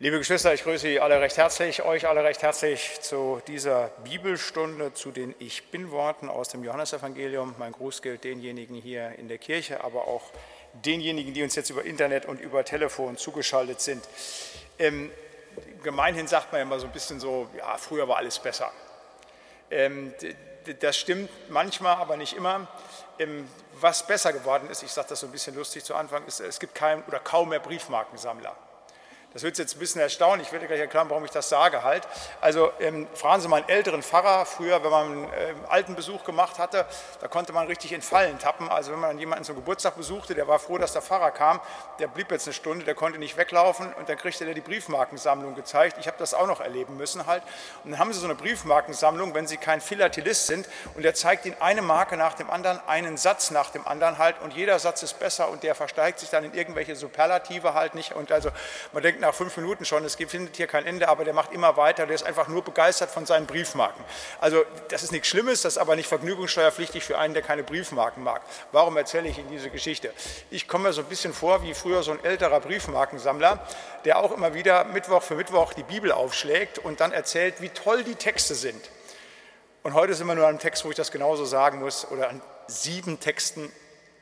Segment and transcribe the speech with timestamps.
[0.00, 4.92] Liebe Geschwister, ich grüße Sie alle recht herzlich, euch alle recht herzlich zu dieser Bibelstunde,
[4.92, 7.54] zu den Ich Bin-Worten aus dem Johannesevangelium.
[7.58, 10.24] Mein Gruß gilt denjenigen hier in der Kirche, aber auch
[10.72, 14.04] denjenigen, die uns jetzt über Internet und über Telefon zugeschaltet sind.
[14.80, 15.12] Ähm,
[15.84, 18.72] gemeinhin sagt man immer so ein bisschen so, ja, früher war alles besser.
[19.70, 20.12] Ähm,
[20.80, 22.66] das stimmt manchmal, aber nicht immer.
[23.20, 26.40] Ähm, was besser geworden ist, ich sage das so ein bisschen lustig zu Anfang, ist,
[26.40, 28.56] es gibt kein oder kaum mehr Briefmarkensammler.
[29.34, 32.06] Das wird jetzt ein bisschen erstaunen, ich werde gleich erklären, warum ich das sage halt.
[32.40, 36.22] Also ähm, fragen Sie mal einen älteren Pfarrer, früher, wenn man einen äh, alten Besuch
[36.22, 36.86] gemacht hatte,
[37.20, 38.68] da konnte man richtig in Fallen tappen.
[38.68, 41.60] Also wenn man jemanden zum Geburtstag besuchte, der war froh, dass der Pfarrer kam,
[41.98, 45.56] der blieb jetzt eine Stunde, der konnte nicht weglaufen und dann kriegte er die Briefmarkensammlung
[45.56, 45.96] gezeigt.
[45.98, 47.42] Ich habe das auch noch erleben müssen halt.
[47.82, 51.44] Und dann haben Sie so eine Briefmarkensammlung, wenn Sie kein Philatelist sind und der zeigt
[51.44, 55.02] Ihnen eine Marke nach dem anderen, einen Satz nach dem anderen halt und jeder Satz
[55.02, 58.50] ist besser und der versteigt sich dann in irgendwelche Superlative halt nicht und also
[58.92, 61.76] man denkt, nach fünf Minuten schon, es findet hier kein Ende, aber der macht immer
[61.76, 64.04] weiter, der ist einfach nur begeistert von seinen Briefmarken.
[64.40, 68.22] Also das ist nichts Schlimmes, das ist aber nicht vergnügungssteuerpflichtig für einen, der keine Briefmarken
[68.22, 68.42] mag.
[68.72, 70.12] Warum erzähle ich Ihnen diese Geschichte?
[70.50, 73.66] Ich komme mir so ein bisschen vor wie früher so ein älterer Briefmarkensammler,
[74.04, 78.04] der auch immer wieder Mittwoch für Mittwoch die Bibel aufschlägt und dann erzählt, wie toll
[78.04, 78.90] die Texte sind.
[79.82, 82.30] Und heute sind wir nur an einem Text, wo ich das genauso sagen muss, oder
[82.30, 83.70] an sieben Texten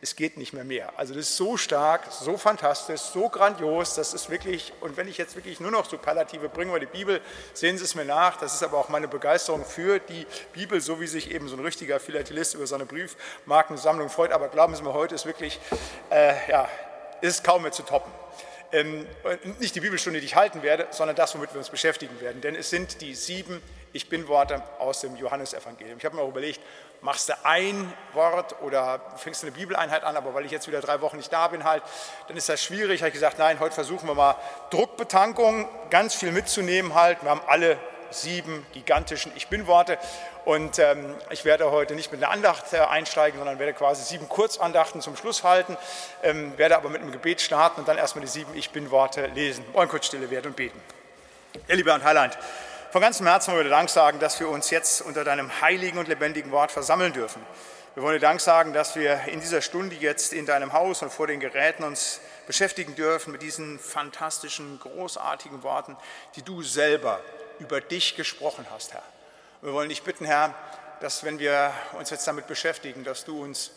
[0.02, 0.92] es geht nicht mehr mehr.
[0.96, 5.16] Also das ist so stark, so fantastisch, so grandios, das ist wirklich, und wenn ich
[5.16, 7.20] jetzt wirklich nur noch Superlative bringe über die Bibel,
[7.54, 11.00] sehen Sie es mir nach, das ist aber auch meine Begeisterung für die Bibel, so
[11.00, 14.92] wie sich eben so ein richtiger Philatelist über seine Briefmarkensammlung freut, aber glauben Sie mir,
[14.92, 15.60] heute ist wirklich,
[16.10, 16.68] äh, ja,
[17.20, 18.12] ist kaum mehr zu toppen.
[18.72, 19.06] Ähm,
[19.60, 22.56] nicht die Bibelstunde, die ich halten werde, sondern das, womit wir uns beschäftigen werden, denn
[22.56, 25.98] es sind die sieben Ich bin-Worte aus dem Johannesevangelium.
[25.98, 26.60] Ich habe mir auch überlegt,
[27.02, 30.80] machst du ein Wort oder fängst du eine Bibeleinheit an, aber weil ich jetzt wieder
[30.80, 31.82] drei Wochen nicht da bin halt,
[32.28, 33.02] dann ist das schwierig.
[33.02, 34.36] Habe ich gesagt, nein, heute versuchen wir mal
[34.70, 37.22] Druckbetankung, ganz viel mitzunehmen halt.
[37.22, 37.76] Wir haben alle
[38.10, 39.98] sieben gigantischen Ich Bin-Worte
[40.44, 44.28] und ähm, ich werde heute nicht mit einer Andacht äh, einsteigen, sondern werde quasi sieben
[44.28, 45.76] Kurzandachten zum Schluss halten,
[46.22, 49.64] ähm, werde aber mit einem Gebet starten und dann erstmal die sieben Ich Bin-Worte lesen.
[49.72, 50.80] Wollen kurz stille werden und beten.
[51.68, 52.38] Ihr lieber und Heiland,
[52.92, 55.96] von ganzem Herzen wollen wir dir Dank sagen, dass wir uns jetzt unter deinem heiligen
[55.96, 57.40] und lebendigen Wort versammeln dürfen.
[57.94, 61.10] Wir wollen dir Dank sagen, dass wir in dieser Stunde jetzt in deinem Haus und
[61.10, 65.96] vor den Geräten uns beschäftigen dürfen mit diesen fantastischen, großartigen Worten,
[66.36, 67.22] die du selber
[67.60, 69.02] über dich gesprochen hast, Herr.
[69.62, 70.54] Wir wollen dich bitten, Herr,
[71.00, 73.70] dass wenn wir uns jetzt damit beschäftigen, dass du uns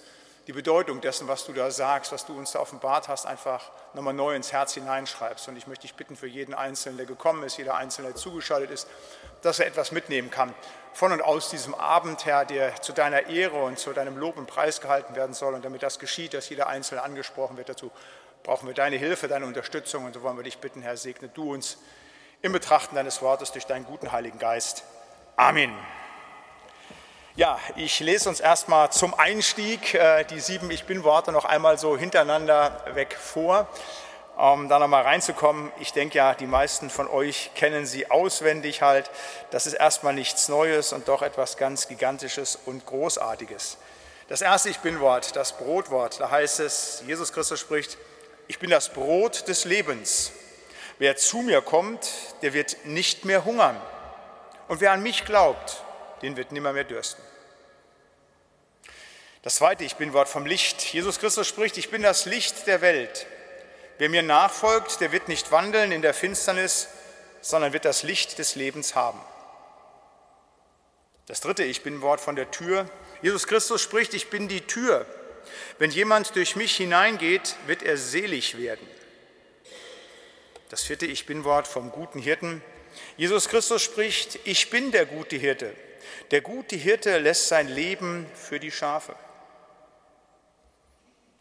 [0.47, 4.13] die Bedeutung dessen, was du da sagst, was du uns da offenbart hast, einfach nochmal
[4.13, 5.47] neu ins Herz hineinschreibst.
[5.47, 8.69] Und ich möchte dich bitten für jeden Einzelnen, der gekommen ist, jeder Einzelne, der zugeschaltet
[8.69, 8.87] ist,
[9.41, 10.53] dass er etwas mitnehmen kann
[10.93, 14.45] von und aus diesem Abend, Herr, der zu deiner Ehre und zu deinem Lob und
[14.45, 15.53] Preis gehalten werden soll.
[15.53, 17.91] Und damit das geschieht, dass jeder Einzelne angesprochen wird, dazu
[18.43, 20.05] brauchen wir deine Hilfe, deine Unterstützung.
[20.05, 21.77] Und so wollen wir dich bitten, Herr, segne du uns
[22.41, 24.83] im Betrachten deines Wortes durch deinen guten Heiligen Geist.
[25.35, 25.75] Amen.
[27.37, 31.97] Ja, ich lese uns erstmal zum Einstieg äh, die sieben Ich Bin-Worte noch einmal so
[31.97, 33.67] hintereinander weg vor,
[34.37, 35.69] um da nochmal reinzukommen.
[35.81, 39.11] Ich denke ja, die meisten von euch kennen sie auswendig halt.
[39.51, 43.79] Das ist erstmal nichts Neues und doch etwas ganz Gigantisches und Großartiges.
[44.29, 47.97] Das erste Ich Bin-Wort, das Brotwort, da heißt es, Jesus Christus spricht,
[48.47, 50.31] ich bin das Brot des Lebens.
[50.99, 52.07] Wer zu mir kommt,
[52.43, 53.75] der wird nicht mehr hungern.
[54.69, 55.83] Und wer an mich glaubt,
[56.21, 57.24] den wird nimmer mehr dürsten.
[59.45, 60.81] Das zweite Ich bin Wort vom Licht.
[60.91, 63.27] Jesus Christus spricht, ich bin das Licht der Welt.
[63.99, 66.87] Wer mir nachfolgt, der wird nicht wandeln in der Finsternis,
[67.41, 69.19] sondern wird das Licht des Lebens haben.
[71.27, 72.89] Das dritte Ich bin Wort von der Tür.
[73.21, 75.05] Jesus Christus spricht, ich bin die Tür.
[75.77, 78.87] Wenn jemand durch mich hineingeht, wird er selig werden.
[80.69, 82.63] Das vierte Ich bin Wort vom guten Hirten.
[83.15, 85.71] Jesus Christus spricht, ich bin der gute Hirte.
[86.31, 89.15] Der gute Hirte lässt sein Leben für die Schafe.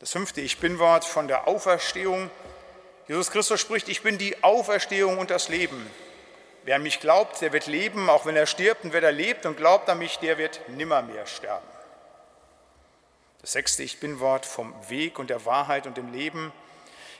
[0.04, 2.31] Das fünfte Ich bin-Wort von der Auferstehung.
[3.09, 5.91] Jesus Christus spricht, ich bin die Auferstehung und das Leben.
[6.65, 8.84] Wer an mich glaubt, der wird leben, auch wenn er stirbt.
[8.84, 11.66] Und wer da lebt und glaubt an mich, der wird nimmermehr sterben.
[13.41, 16.53] Das sechste Ich bin-Wort vom Weg und der Wahrheit und dem Leben.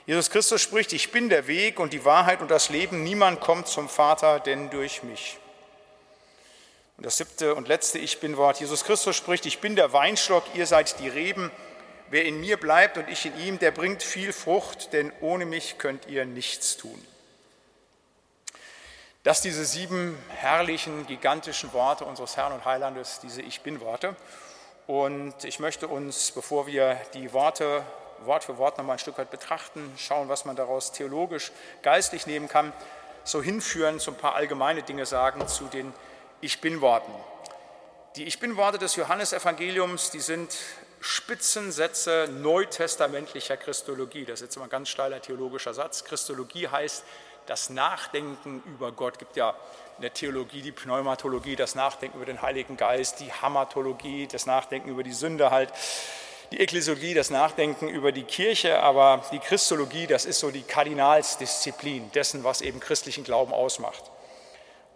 [0.05, 3.03] Jesus Christus spricht, ich bin der Weg und die Wahrheit und das Leben.
[3.03, 5.39] Niemand kommt zum Vater, denn durch mich.
[6.97, 8.59] Und das siebte und letzte Ich bin-Wort.
[8.59, 11.49] Jesus Christus spricht, ich bin der Weinstock, ihr seid die Reben.
[12.09, 15.77] Wer in mir bleibt und ich in ihm, der bringt viel Frucht, denn ohne mich
[15.77, 17.03] könnt ihr nichts tun.
[19.23, 24.15] Das diese sieben herrlichen, gigantischen Worte unseres Herrn und Heilandes, diese Ich bin-Worte.
[24.85, 27.83] Und ich möchte uns, bevor wir die Worte
[28.23, 32.47] Wort für Wort nochmal ein Stück weit betrachten, schauen, was man daraus theologisch, geistlich nehmen
[32.47, 32.71] kann,
[33.23, 35.93] so hinführen, so ein paar allgemeine Dinge sagen zu den
[36.41, 37.11] Ich bin-Worten.
[38.15, 40.55] Die Ich bin-Worte des Johannesevangeliums, die sind
[41.07, 44.25] Spitzensätze neutestamentlicher Christologie.
[44.25, 46.03] Das ist jetzt mal ein ganz steiler theologischer Satz.
[46.03, 47.03] Christologie heißt
[47.45, 49.13] das Nachdenken über Gott.
[49.13, 49.51] Es gibt ja
[49.97, 54.89] in der Theologie die Pneumatologie, das Nachdenken über den Heiligen Geist, die Hamatologie, das Nachdenken
[54.89, 55.71] über die Sünde halt,
[56.51, 62.11] die Ekklesiologie, das Nachdenken über die Kirche, aber die Christologie, das ist so die Kardinalsdisziplin
[62.13, 64.09] dessen, was eben christlichen Glauben ausmacht.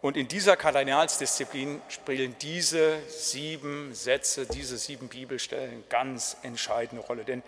[0.02, 7.26] Und in dieser Kardinalsdisziplin spielen diese sieben Sätze, diese sieben Bibelstellen ganz entscheidende Rolle.
[7.26, 7.44] Denn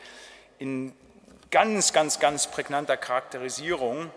[0.60, 0.94] in
[1.50, 4.12] ganz, ganz, ganz prägnanter Charakterisierung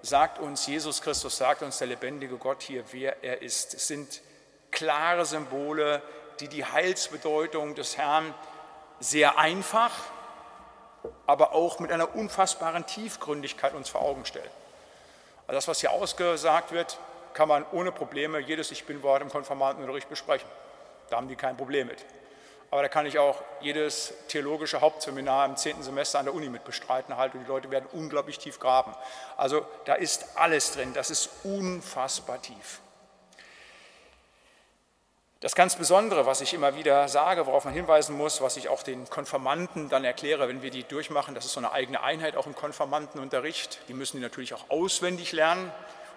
[0.00, 3.74] sagt uns Jesus Christus, sagt uns der lebendige Gott hier, wer er ist.
[3.74, 4.22] Es sind
[4.70, 6.02] klare Symbole,
[6.40, 8.34] die die Heilsbedeutung des Herrn
[8.98, 9.92] sehr einfach,
[11.26, 14.50] aber auch mit einer unfassbaren Tiefgründigkeit uns vor Augen stellen.
[15.46, 16.98] Also das, was hier ausgesagt wird,
[17.34, 20.48] kann man ohne Probleme jedes Ich Bin-Wort im Konformantenunterricht besprechen.
[21.10, 22.04] Da haben die kein Problem mit.
[22.70, 26.64] Aber da kann ich auch jedes theologische Hauptseminar im zehnten Semester an der Uni mit
[26.64, 28.94] bestreiten halt und die Leute werden unglaublich tief graben.
[29.36, 32.80] Also da ist alles drin, das ist unfassbar tief.
[35.38, 38.82] Das ganz Besondere, was ich immer wieder sage, worauf man hinweisen muss, was ich auch
[38.82, 42.46] den Konformanten dann erkläre, wenn wir die durchmachen, das ist so eine eigene Einheit auch
[42.46, 43.80] im Konformantenunterricht.
[43.88, 45.70] Die müssen die natürlich auch auswendig lernen.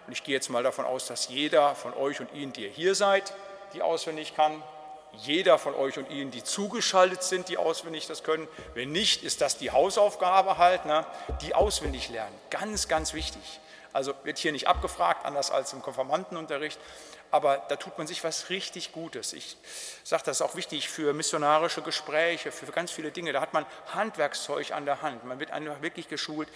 [0.08, 2.70] Und ich gehe jetzt mal davon aus, dass jeder von euch und Ihnen, die ihr
[2.70, 3.34] hier seid,
[3.74, 4.64] die auswendig kann.
[5.12, 8.48] Jeder von euch und Ihnen, die zugeschaltet sind, die auswendig das können.
[8.74, 11.06] Wenn nicht, ist das die Hausaufgabe halt, ne?
[11.42, 12.34] die auswendig lernen.
[12.50, 13.60] Ganz, ganz wichtig.
[13.92, 16.80] Also wird hier nicht abgefragt, anders als im Konformantenunterricht
[17.30, 19.34] aber da tut man sich was richtig Gutes.
[19.34, 19.58] Ich
[20.04, 23.34] sage, das ist auch wichtig für missionarische Gespräche, für ganz viele Dinge.
[23.34, 25.26] Da hat man Handwerkszeug an der Hand.
[25.26, 26.48] Man wird einfach wirklich geschult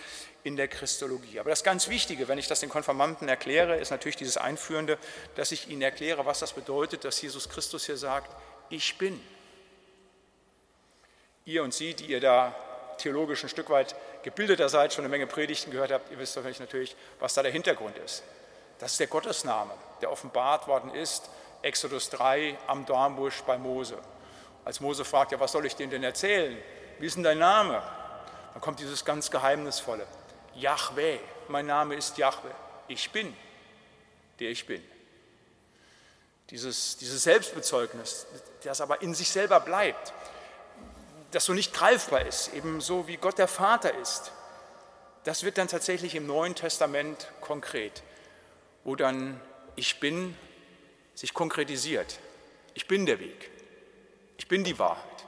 [0.44, 1.40] in der Christologie.
[1.40, 4.98] Aber das ganz Wichtige, wenn ich das den Konfirmanten erkläre, ist natürlich dieses Einführende,
[5.36, 8.34] dass ich ihnen erkläre, was das bedeutet, dass Jesus Christus hier sagt,
[8.70, 9.20] ich bin.
[11.46, 12.56] Ihr und Sie, die ihr da
[12.98, 16.96] theologisch ein Stück weit gebildeter seid, schon eine Menge Predigten gehört habt, ihr wisst natürlich,
[17.20, 18.24] was da der Hintergrund ist.
[18.82, 21.30] Das ist der Gottesname, der offenbart worden ist,
[21.62, 23.96] Exodus 3 am Dornbusch bei Mose.
[24.66, 26.58] Als Mose fragt, ja, was soll ich denen denn erzählen?
[26.98, 27.80] Wie ist denn dein Name?
[28.54, 30.08] Dann kommt dieses ganz geheimnisvolle,
[30.56, 32.50] Yahweh, mein Name ist Yahweh,
[32.88, 33.38] ich bin,
[34.40, 34.84] der ich bin.
[36.50, 38.26] Dieses, dieses Selbstbezeugnis,
[38.64, 40.12] das aber in sich selber bleibt,
[41.30, 44.32] das so nicht greifbar ist, ebenso wie Gott der Vater ist,
[45.24, 48.02] das wird dann tatsächlich im Neuen Testament konkret
[48.84, 49.40] wo dann
[49.76, 50.36] ich bin
[51.14, 52.20] sich konkretisiert.
[52.74, 53.50] Ich bin der Weg.
[54.38, 55.26] Ich bin die Wahrheit.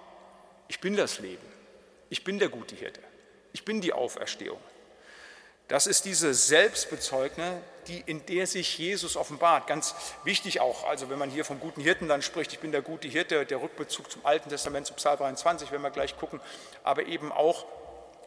[0.67, 1.45] Ich bin das Leben.
[2.09, 3.01] Ich bin der gute Hirte.
[3.53, 4.59] Ich bin die Auferstehung.
[5.67, 9.65] Das ist diese Selbstbezeugne, die, in der sich Jesus offenbart.
[9.67, 12.81] Ganz wichtig auch, also wenn man hier vom guten Hirten dann spricht, ich bin der
[12.81, 16.41] gute Hirte, der Rückbezug zum Alten Testament, zu Psalm 23, wenn wir gleich gucken,
[16.83, 17.65] aber eben auch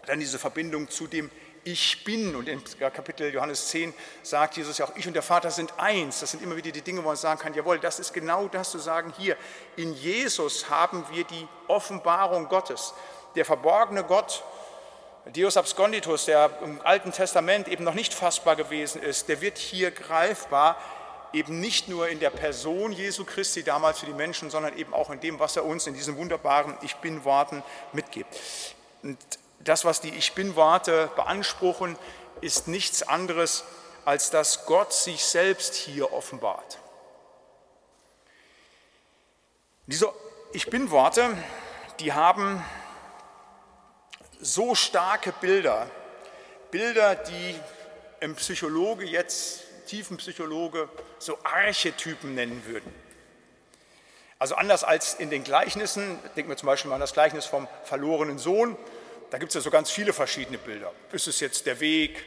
[0.06, 1.30] dann diese Verbindung zu dem
[1.66, 2.34] ich bin.
[2.36, 3.92] Und im Kapitel Johannes 10
[4.22, 6.20] sagt Jesus ja auch, ich und der Vater sind eins.
[6.20, 8.70] Das sind immer wieder die Dinge, wo man sagen kann, jawohl, das ist genau das
[8.70, 9.36] zu sagen hier.
[9.76, 12.94] In Jesus haben wir die Offenbarung Gottes.
[13.34, 14.44] Der verborgene Gott,
[15.34, 19.90] Deus absconditus, der im Alten Testament eben noch nicht fassbar gewesen ist, der wird hier
[19.90, 20.76] greifbar,
[21.32, 25.10] eben nicht nur in der Person Jesu Christi damals für die Menschen, sondern eben auch
[25.10, 28.34] in dem, was er uns in diesen wunderbaren Ich bin Worten mitgibt.
[29.02, 29.18] Und
[29.60, 31.98] das, was die Ich bin-Worte beanspruchen,
[32.40, 33.64] ist nichts anderes,
[34.04, 36.78] als dass Gott sich selbst hier offenbart.
[39.86, 40.12] Diese
[40.52, 41.36] Ich bin-Worte,
[42.00, 42.64] die haben
[44.40, 45.90] so starke Bilder,
[46.70, 47.60] Bilder, die
[48.20, 52.92] ein Psychologe jetzt, Tiefenpsychologe, so Archetypen nennen würden.
[54.38, 57.66] Also anders als in den Gleichnissen, denken wir zum Beispiel mal an das Gleichnis vom
[57.84, 58.76] verlorenen Sohn,
[59.30, 60.92] da gibt es ja so ganz viele verschiedene Bilder.
[61.12, 62.24] Ist es jetzt der Weg,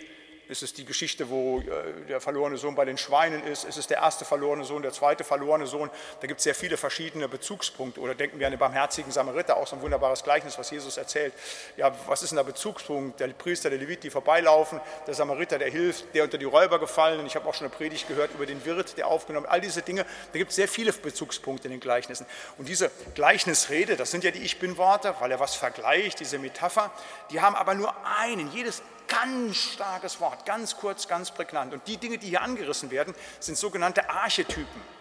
[0.50, 1.64] ist es die Geschichte, wo äh,
[2.08, 3.66] der verlorene Sohn bei den Schweinen ist?
[3.66, 5.92] Ist es der erste verlorene Sohn, der zweite verlorene Sohn?
[6.22, 8.02] Da gibt es sehr viele verschiedene Bezugspunkte.
[8.02, 11.34] Oder denken wir an den barmherzigen Samariter, auch so ein wunderbares Gleichnis, was Jesus erzählt.
[11.78, 13.20] Ja, was ist denn der Bezugspunkt?
[13.20, 17.24] Der Priester, der Levit, die vorbeilaufen, der Samariter, der hilft, der unter die Räuber gefallen.
[17.28, 20.04] Ich habe auch schon eine Predigt gehört über den Wirt, der aufgenommen All diese Dinge,
[20.34, 22.26] da gibt es sehr viele Bezugspunkte in den Gleichnissen.
[22.58, 26.92] Und diese Gleichnisrede, das sind ja die Ich Bin-Worte, weil er was vergleicht, diese Metapher,
[27.30, 28.52] die haben aber nur einen.
[28.52, 31.74] Jedes ganz starkes Wort, ganz kurz, ganz prägnant.
[31.74, 35.00] Und die Dinge, die hier angerissen werden, sind sogenannte Archetypen.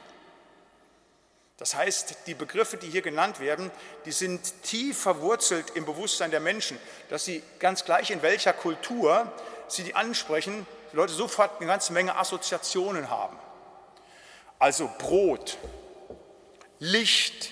[1.59, 3.71] Das heißt, die Begriffe, die hier genannt werden,
[4.05, 9.31] die sind tief verwurzelt im Bewusstsein der Menschen, dass sie ganz gleich in welcher Kultur
[9.67, 13.37] sie die ansprechen, die Leute sofort eine ganze Menge Assoziationen haben.
[14.61, 15.59] Also Brot,
[16.79, 17.51] Licht,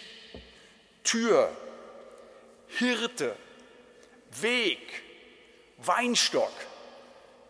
[1.03, 1.51] Tür,
[2.69, 3.37] Hirte,
[4.41, 5.03] Weg,
[5.79, 6.53] Weinstock.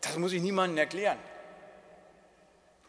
[0.00, 1.18] Das muss ich niemandem erklären.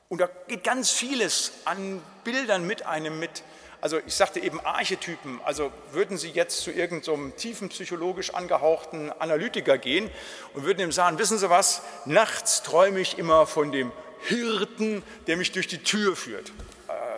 [0.09, 3.43] Und da geht ganz vieles an Bildern mit einem mit.
[3.81, 5.39] Also ich sagte eben Archetypen.
[5.43, 10.09] Also würden Sie jetzt zu irgendeinem so tiefen psychologisch angehauchten Analytiker gehen
[10.53, 13.91] und würden ihm sagen, wissen Sie was, nachts träume ich immer von dem
[14.21, 16.51] Hirten, der mich durch die Tür führt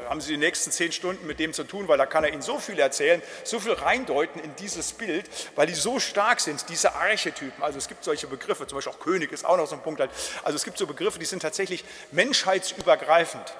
[0.09, 2.41] haben Sie die nächsten zehn Stunden mit dem zu tun, weil da kann er Ihnen
[2.41, 6.95] so viel erzählen, so viel reindeuten in dieses Bild, weil die so stark sind, diese
[6.95, 7.61] Archetypen.
[7.61, 10.01] Also es gibt solche Begriffe, zum Beispiel auch König ist auch noch so ein Punkt.
[10.01, 13.53] Also es gibt so Begriffe, die sind tatsächlich menschheitsübergreifend.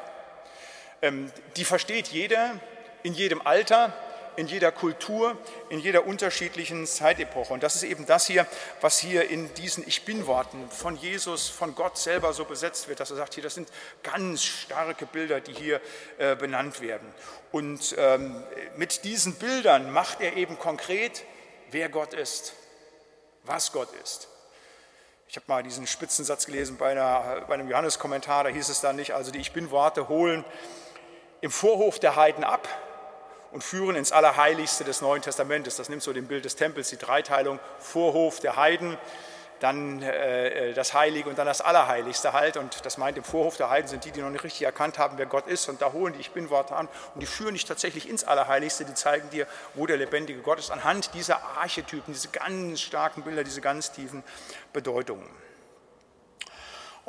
[1.03, 2.59] Ähm, die versteht jeder
[3.03, 3.93] in jedem Alter,
[4.39, 7.53] in jeder Kultur, in jeder unterschiedlichen Zeitepoche.
[7.53, 8.47] Und das ist eben das hier,
[8.79, 13.11] was hier in diesen Ich bin-Worten von Jesus, von Gott selber so besetzt wird, dass
[13.11, 13.69] er sagt, hier, das sind
[14.01, 15.81] ganz starke Bilder, die hier
[16.19, 17.13] äh, benannt werden.
[17.51, 18.41] Und ähm,
[18.77, 21.25] mit diesen Bildern macht er eben konkret,
[21.71, 22.53] wer Gott ist,
[23.43, 24.29] was Gott ist.
[25.27, 28.95] Ich habe mal diesen Spitzensatz gelesen bei, einer, bei einem Johannes-Kommentar, da hieß es dann
[28.95, 30.45] nicht, also die Ich bin-Worte holen
[31.41, 32.69] im Vorhof der Heiden ab,
[33.51, 35.75] und führen ins Allerheiligste des Neuen Testamentes.
[35.75, 38.97] Das nimmt so dem Bild des Tempels, die Dreiteilung, Vorhof der Heiden,
[39.59, 42.57] dann äh, das Heilige und dann das Allerheiligste halt.
[42.57, 45.17] Und das meint, im Vorhof der Heiden sind die, die noch nicht richtig erkannt haben,
[45.17, 45.67] wer Gott ist.
[45.69, 48.85] Und da holen die Ich Bin-Worte an und die führen dich tatsächlich ins Allerheiligste.
[48.85, 53.43] Die zeigen dir, wo der lebendige Gott ist, anhand dieser Archetypen, diese ganz starken Bilder,
[53.43, 54.23] diese ganz tiefen
[54.71, 55.27] Bedeutungen.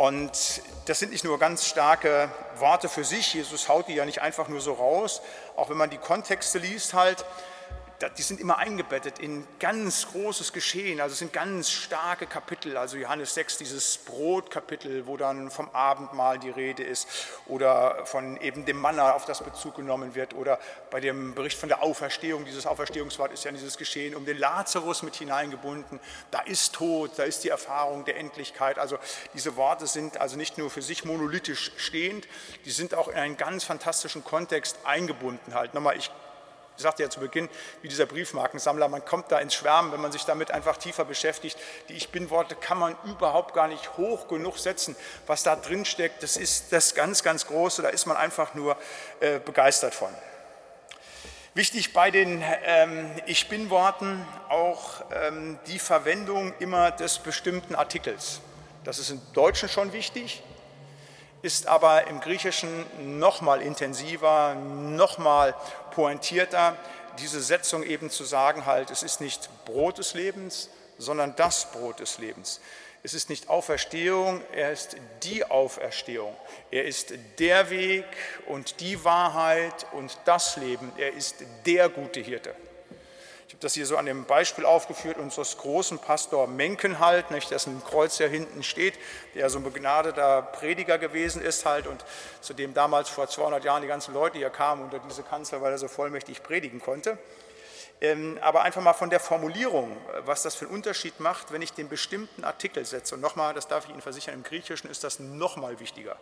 [0.00, 4.22] Und das sind nicht nur ganz starke Worte für sich, Jesus haut die ja nicht
[4.22, 5.20] einfach nur so raus,
[5.56, 7.26] auch wenn man die Kontexte liest halt,
[8.08, 12.96] die sind immer eingebettet in ganz großes Geschehen, also es sind ganz starke Kapitel, also
[12.96, 17.06] Johannes 6, dieses Brotkapitel, wo dann vom Abendmahl die Rede ist.
[17.46, 20.34] Oder von eben dem Manna, auf das Bezug genommen wird.
[20.34, 20.58] Oder
[20.90, 25.02] bei dem Bericht von der Auferstehung, dieses Auferstehungswort ist ja dieses Geschehen um den Lazarus
[25.02, 28.98] mit hineingebunden, da ist Tod, da ist die Erfahrung der Endlichkeit, also
[29.34, 32.26] diese Worte sind also nicht nur für sich monolithisch stehend,
[32.64, 35.74] die sind auch in einen ganz fantastischen Kontext eingebunden halt.
[35.74, 36.10] Nochmal, ich
[36.80, 37.50] ich sagte ja zu Beginn,
[37.82, 41.58] wie dieser Briefmarkensammler, man kommt da ins Schwärmen, wenn man sich damit einfach tiefer beschäftigt.
[41.90, 44.96] Die Ich Bin-Worte kann man überhaupt gar nicht hoch genug setzen.
[45.26, 48.78] Was da drin steckt, das ist das ganz, ganz Große, da ist man einfach nur
[49.20, 50.08] äh, begeistert von.
[51.52, 58.40] Wichtig bei den ähm, Ich Bin-Worten auch ähm, die Verwendung immer des bestimmten Artikels.
[58.84, 60.42] Das ist im Deutschen schon wichtig,
[61.42, 62.86] ist aber im Griechischen
[63.18, 65.54] noch mal intensiver, noch mal
[65.90, 66.76] pointierter,
[67.18, 72.00] diese Setzung eben zu sagen, halt, es ist nicht Brot des Lebens, sondern das Brot
[72.00, 72.60] des Lebens.
[73.02, 76.36] Es ist nicht Auferstehung, er ist die Auferstehung.
[76.70, 78.04] Er ist der Weg
[78.46, 80.92] und die Wahrheit und das Leben.
[80.98, 82.54] Er ist der gute Hirte.
[83.60, 88.26] Das hier so an dem Beispiel aufgeführt unseres großen Pastor Menkenhalt, nicht, dessen Kreuz ja
[88.26, 88.94] hinten steht,
[89.34, 92.02] der so ein begnadeter Prediger gewesen ist halt und
[92.40, 95.72] zu dem damals vor 200 Jahren die ganzen Leute hier kamen unter diese Kanzel, weil
[95.72, 97.18] er so vollmächtig predigen konnte.
[98.00, 101.74] Ähm, aber einfach mal von der Formulierung, was das für einen Unterschied macht, wenn ich
[101.74, 103.14] den bestimmten Artikel setze.
[103.14, 106.16] Und nochmal, das darf ich Ihnen versichern, im Griechischen ist das nochmal wichtiger.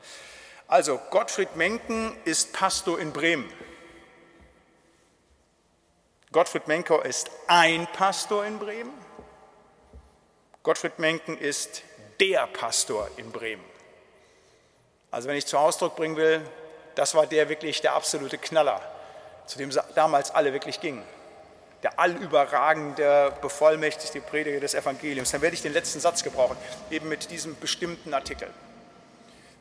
[0.66, 3.48] Also, Gottfried Menken ist Pastor in Bremen.
[6.30, 8.92] Gottfried Menker ist ein Pastor in Bremen.
[10.62, 11.82] Gottfried Menken ist
[12.20, 13.64] der Pastor in Bremen.
[15.10, 16.42] Also wenn ich zum Ausdruck bringen will,
[16.96, 18.82] das war der wirklich der absolute Knaller,
[19.46, 21.02] zu dem damals alle wirklich gingen.
[21.82, 25.30] Der allüberragende, bevollmächtigte Prediger des Evangeliums.
[25.30, 26.58] Dann werde ich den letzten Satz gebrauchen,
[26.90, 28.50] eben mit diesem bestimmten Artikel.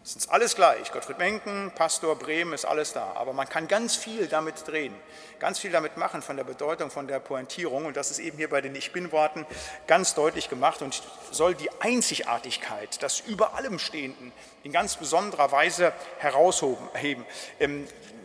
[0.07, 0.89] Es ist alles gleich.
[0.93, 3.11] Gottfried Menken, Pastor Bremen ist alles da.
[3.15, 4.95] Aber man kann ganz viel damit drehen,
[5.37, 7.83] ganz viel damit machen von der Bedeutung, von der Pointierung.
[7.83, 9.45] Und das ist eben hier bei den Ich Bin-Worten
[9.85, 14.31] ganz deutlich gemacht und soll die Einzigartigkeit, das über allem Stehenden
[14.63, 17.25] in ganz besonderer Weise herausheben.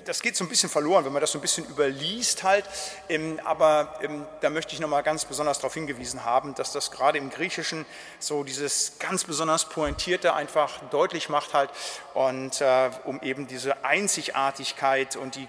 [0.05, 2.65] Das geht so ein bisschen verloren, wenn man das so ein bisschen überliest halt.
[3.09, 7.19] Ähm, aber ähm, da möchte ich nochmal ganz besonders darauf hingewiesen haben, dass das gerade
[7.19, 7.87] im Griechischen
[8.19, 11.71] so dieses ganz besonders Pointierte einfach deutlich macht halt
[12.15, 15.49] und äh, um eben diese Einzigartigkeit und die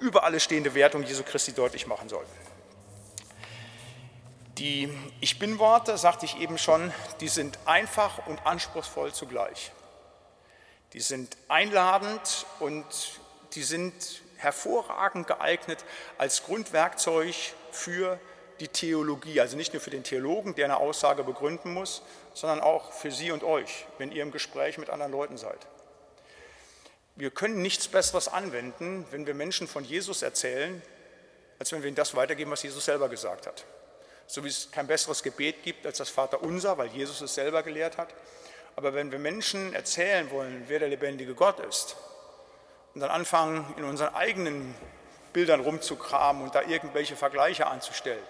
[0.00, 2.24] über alles stehende Wertung Jesu Christi deutlich machen soll.
[4.58, 9.70] Die Ich bin-Worte, sagte ich eben schon, die sind einfach und anspruchsvoll zugleich.
[10.94, 12.84] Die sind einladend und
[13.54, 15.84] die sind hervorragend geeignet
[16.16, 17.34] als Grundwerkzeug
[17.70, 18.18] für
[18.60, 22.02] die Theologie, also nicht nur für den Theologen, der eine Aussage begründen muss,
[22.34, 25.66] sondern auch für Sie und euch, wenn ihr im Gespräch mit anderen Leuten seid.
[27.16, 30.82] Wir können nichts Besseres anwenden, wenn wir Menschen von Jesus erzählen,
[31.58, 33.64] als wenn wir ihnen das weitergeben, was Jesus selber gesagt hat.
[34.26, 37.96] So wie es kein besseres Gebet gibt als das Vaterunser, weil Jesus es selber gelehrt
[37.96, 38.14] hat.
[38.76, 41.96] Aber wenn wir Menschen erzählen wollen, wer der lebendige Gott ist,
[42.94, 44.74] und dann anfangen, in unseren eigenen
[45.32, 48.22] Bildern rumzukramen und da irgendwelche Vergleiche anzustellen,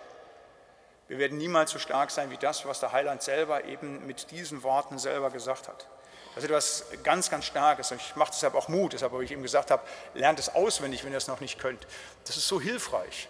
[1.08, 4.62] wir werden niemals so stark sein wie das, was der Heiland selber eben mit diesen
[4.62, 5.86] Worten selber gesagt hat.
[6.34, 7.90] Das ist etwas ganz, ganz Starkes.
[7.92, 9.82] Ich mache deshalb auch Mut, deshalb habe ich ihm gesagt habe,
[10.14, 11.86] lernt es auswendig, wenn ihr es noch nicht könnt.
[12.26, 13.28] Das ist so hilfreich,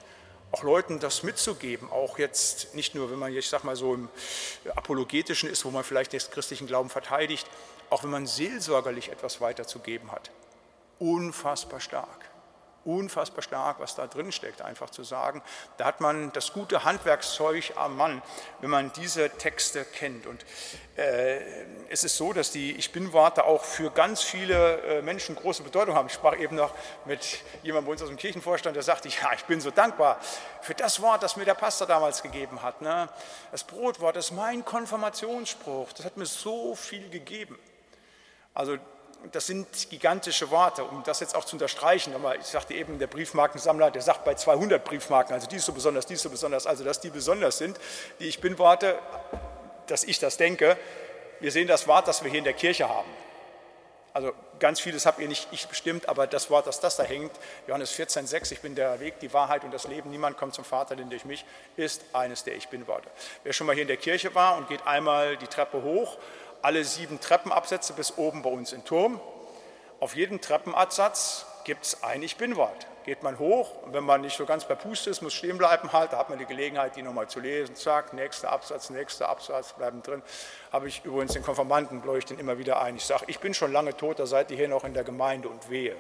[0.50, 4.08] auch Leuten das mitzugeben, auch jetzt nicht nur, wenn man, ich sag mal so im
[4.74, 7.46] Apologetischen ist, wo man vielleicht den christlichen Glauben verteidigt,
[7.90, 10.30] auch wenn man seelsorgerlich etwas weiterzugeben hat.
[10.98, 12.28] Unfassbar stark
[12.88, 15.42] unfassbar stark, was da drin steckt, einfach zu sagen.
[15.76, 18.22] Da hat man das gute Handwerkszeug am Mann,
[18.60, 20.26] wenn man diese Texte kennt.
[20.26, 20.44] Und
[20.96, 21.40] äh,
[21.90, 25.94] es ist so, dass die Ich Bin-Worte auch für ganz viele äh, Menschen große Bedeutung
[25.94, 26.06] haben.
[26.06, 26.72] Ich sprach eben noch
[27.04, 30.18] mit jemandem bei uns aus dem Kirchenvorstand, der sagte, ja, ich bin so dankbar
[30.62, 32.80] für das Wort, das mir der Pastor damals gegeben hat.
[32.80, 33.08] Ne?
[33.50, 35.92] Das Brotwort ist mein Konfirmationsspruch.
[35.92, 37.58] Das hat mir so viel gegeben.
[38.54, 38.78] Also
[39.32, 42.14] das sind gigantische Worte, um das jetzt auch zu unterstreichen.
[42.40, 46.06] Ich sagte eben, der Briefmarkensammler, der sagt bei 200 Briefmarken, also die ist so besonders,
[46.06, 47.78] die ist so besonders, also dass die besonders sind,
[48.20, 48.98] die Ich Bin-Worte,
[49.86, 50.76] dass ich das denke.
[51.40, 53.08] Wir sehen das Wort, das wir hier in der Kirche haben.
[54.12, 57.30] Also ganz vieles habt ihr nicht ich bestimmt, aber das Wort, das das da hängt,
[57.66, 60.96] Johannes 14,6, ich bin der Weg, die Wahrheit und das Leben, niemand kommt zum Vater,
[60.96, 61.44] denn durch mich,
[61.76, 63.08] ist eines der Ich Bin-Worte.
[63.44, 66.18] Wer schon mal hier in der Kirche war und geht einmal die Treppe hoch
[66.62, 69.20] alle sieben Treppenabsätze bis oben bei uns im Turm.
[70.00, 72.86] Auf jedem Treppenabsatz gibt es ein Ich Bin-Wort.
[73.04, 75.92] Geht man hoch und wenn man nicht so ganz bei Puste ist, muss stehen bleiben
[75.92, 77.74] halt, da hat man die Gelegenheit, die nochmal zu lesen.
[77.74, 80.22] Zack, nächster Absatz, nächster Absatz, bleiben drin.
[80.72, 82.96] Habe ich übrigens den Konformanten, leuchten immer wieder ein.
[82.96, 85.48] Ich sage, ich bin schon lange tot, da seid ihr hier noch in der Gemeinde
[85.48, 85.96] und wehe.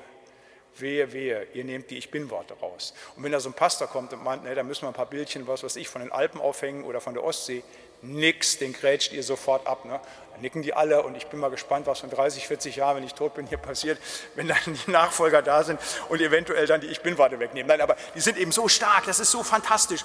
[0.76, 2.94] Wehe, wehe, ihr nehmt die Ich Bin-Worte raus.
[3.16, 5.06] Und wenn da so ein Pastor kommt und meint, ne, da müssen wir ein paar
[5.06, 7.64] Bildchen, was weiß ich, von den Alpen aufhängen oder von der Ostsee,
[8.02, 9.84] nix, den grätscht ihr sofort ab.
[9.84, 9.98] Ne?
[10.40, 13.14] Nicken die alle und ich bin mal gespannt, was in 30, 40 Jahren, wenn ich
[13.14, 13.98] tot bin, hier passiert,
[14.34, 17.68] wenn dann die Nachfolger da sind und eventuell dann die Ich Bin-Warte wegnehmen.
[17.68, 20.04] Nein, aber die sind eben so stark, das ist so fantastisch.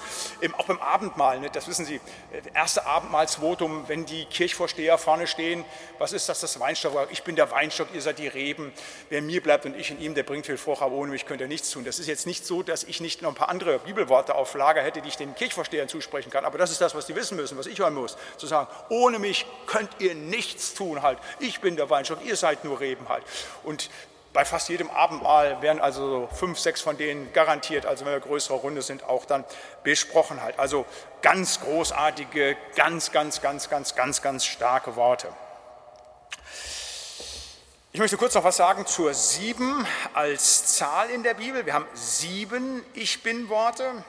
[0.58, 1.50] Auch beim Abendmahl, ne?
[1.50, 2.00] das wissen Sie,
[2.32, 5.64] das erste Abendmahlsvotum, wenn die Kirchvorsteher vorne stehen,
[5.98, 7.08] was ist das, das Weinstock?
[7.10, 8.72] Ich bin der Weinstock, ihr seid die Reben.
[9.08, 11.40] Wer mir bleibt und ich in ihm, der bringt viel Frucht, aber ohne mich könnt
[11.40, 11.84] ihr nichts tun.
[11.84, 14.82] Das ist jetzt nicht so, dass ich nicht noch ein paar andere Bibelworte auf Lager
[14.82, 17.58] hätte, die ich den Kirchvorstehern zusprechen kann, aber das ist das, was die wissen müssen,
[17.58, 21.18] was ich hören muss, zu sagen, ohne mich könnt ihr nichts tun halt.
[21.38, 23.24] Ich bin der Weinstock, ihr seid nur Reben halt.
[23.62, 23.90] Und
[24.34, 28.56] bei fast jedem Abendmahl werden also fünf, sechs von denen garantiert, also wenn wir größere
[28.56, 29.44] Runde sind, auch dann
[29.84, 30.58] besprochen halt.
[30.58, 30.86] Also
[31.22, 35.28] ganz großartige, ganz, ganz, ganz, ganz, ganz, ganz starke Worte.
[37.92, 41.64] Ich möchte kurz noch was sagen zur sieben als Zahl in der Bibel.
[41.64, 44.04] Wir haben sieben Ich Bin-Worte.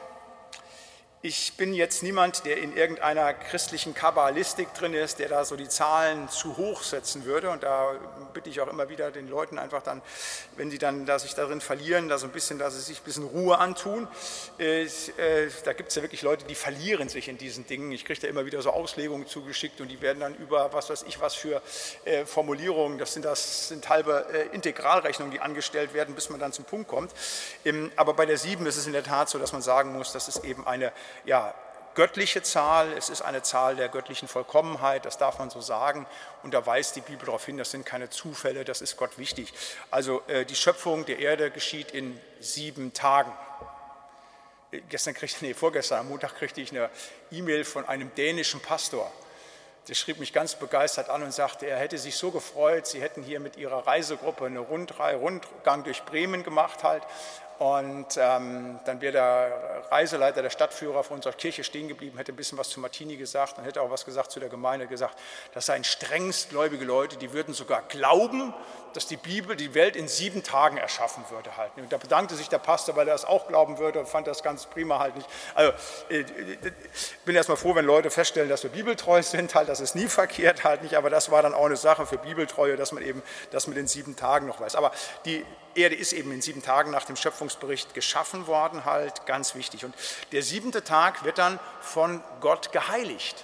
[1.27, 5.67] Ich bin jetzt niemand, der in irgendeiner christlichen Kabbalistik drin ist, der da so die
[5.67, 7.49] Zahlen zu hoch setzen würde.
[7.49, 7.95] Und da
[8.35, 10.03] bitte ich auch immer wieder den Leuten einfach dann,
[10.55, 13.03] wenn sie dann da sich darin verlieren, da so ein bisschen, dass sie sich ein
[13.05, 14.07] bisschen Ruhe antun.
[14.59, 14.85] Äh,
[15.63, 17.91] da gibt es ja wirklich Leute, die verlieren sich in diesen Dingen.
[17.91, 21.05] Ich kriege da immer wieder so Auslegungen zugeschickt und die werden dann über was weiß
[21.07, 21.59] ich was für
[22.03, 26.53] äh, Formulierungen, das sind, das sind halbe äh, Integralrechnungen, die angestellt werden, bis man dann
[26.53, 27.11] zum Punkt kommt.
[27.63, 30.11] Ähm, aber bei der sieben ist es in der Tat so, dass man sagen muss,
[30.11, 31.53] das ist eben eine ja,
[31.95, 36.05] göttliche Zahl, es ist eine Zahl der göttlichen Vollkommenheit, das darf man so sagen.
[36.43, 39.53] Und da weist die Bibel darauf hin, das sind keine Zufälle, das ist Gott wichtig.
[39.89, 43.31] Also äh, die Schöpfung der Erde geschieht in sieben Tagen.
[44.71, 46.89] Äh, gestern kriegte, nee, vorgestern am Montag kriegte ich eine
[47.31, 49.11] E-Mail von einem dänischen Pastor.
[49.87, 53.21] Der schrieb mich ganz begeistert an und sagte, er hätte sich so gefreut, sie hätten
[53.21, 57.03] hier mit ihrer Reisegruppe eine Rundreihe, Rundgang durch Bremen gemacht halt
[57.57, 62.35] und ähm, dann wäre der Reiseleiter, der Stadtführer von unserer Kirche stehen geblieben, hätte ein
[62.35, 65.17] bisschen was zu Martini gesagt und hätte auch was gesagt zu der Gemeinde, gesagt,
[65.53, 68.53] das seien strengst gläubige Leute, die würden sogar glauben,
[68.93, 71.71] dass die Bibel die Welt in sieben Tagen erschaffen würde halt.
[71.77, 74.43] Und da bedankte sich der Pastor, weil er das auch glauben würde und fand das
[74.43, 75.29] ganz prima halt nicht.
[75.53, 75.73] Also
[76.09, 76.71] ich äh,
[77.25, 80.63] bin erstmal froh, wenn Leute feststellen, dass wir bibeltreu sind, halt, das ist nie verkehrt
[80.63, 83.67] halt nicht, aber das war dann auch eine Sache für Bibeltreue, dass man eben das
[83.67, 84.75] mit den sieben Tagen noch weiß.
[84.75, 84.91] Aber
[85.25, 89.85] die Erde ist eben in sieben Tagen nach dem Schöpfungsbericht geschaffen worden, halt ganz wichtig.
[89.85, 89.93] Und
[90.31, 93.43] der siebente Tag wird dann von Gott geheiligt.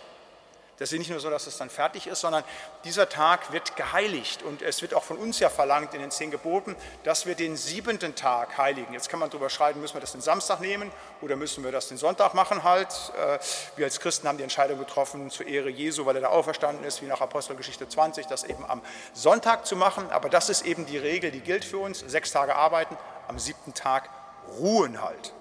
[0.81, 2.43] Das ist nicht nur so, dass es dann fertig ist, sondern
[2.85, 4.41] dieser Tag wird geheiligt.
[4.41, 7.55] Und es wird auch von uns ja verlangt in den zehn Geboten, dass wir den
[7.55, 8.91] siebenten Tag heiligen.
[8.91, 10.91] Jetzt kann man darüber schreiben, müssen wir das den Samstag nehmen
[11.21, 12.89] oder müssen wir das den Sonntag machen halt.
[13.15, 13.37] Äh,
[13.75, 17.03] wir als Christen haben die Entscheidung getroffen, zur Ehre Jesu, weil er da auferstanden ist,
[17.03, 18.81] wie nach Apostelgeschichte 20, das eben am
[19.13, 20.09] Sonntag zu machen.
[20.09, 21.99] Aber das ist eben die Regel, die gilt für uns.
[21.99, 24.09] Sechs Tage arbeiten, am siebten Tag
[24.57, 25.31] ruhen halt.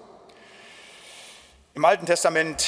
[1.73, 2.67] Im Alten Testament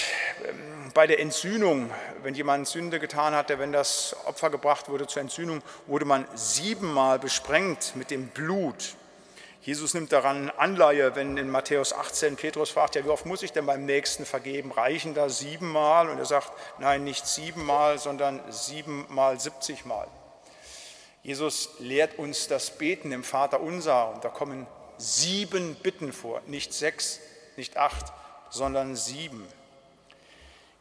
[0.93, 1.89] bei der Entsühnung,
[2.21, 7.19] wenn jemand Sünde getan hatte, wenn das Opfer gebracht wurde zur Entsühnung, wurde man siebenmal
[7.19, 8.95] besprengt mit dem Blut.
[9.62, 13.53] Jesus nimmt daran Anleihe, wenn in Matthäus 18 Petrus fragt, ja, wie oft muss ich
[13.53, 14.73] denn beim Nächsten vergeben?
[14.73, 16.10] Reichen da siebenmal?
[16.10, 20.08] Und er sagt, nein, nicht siebenmal, sondern siebenmal, siebzigmal.
[21.23, 26.73] Jesus lehrt uns das Beten im Vater Unser und da kommen sieben Bitten vor, nicht
[26.73, 27.21] sechs,
[27.56, 28.12] nicht acht,
[28.49, 29.47] sondern sieben.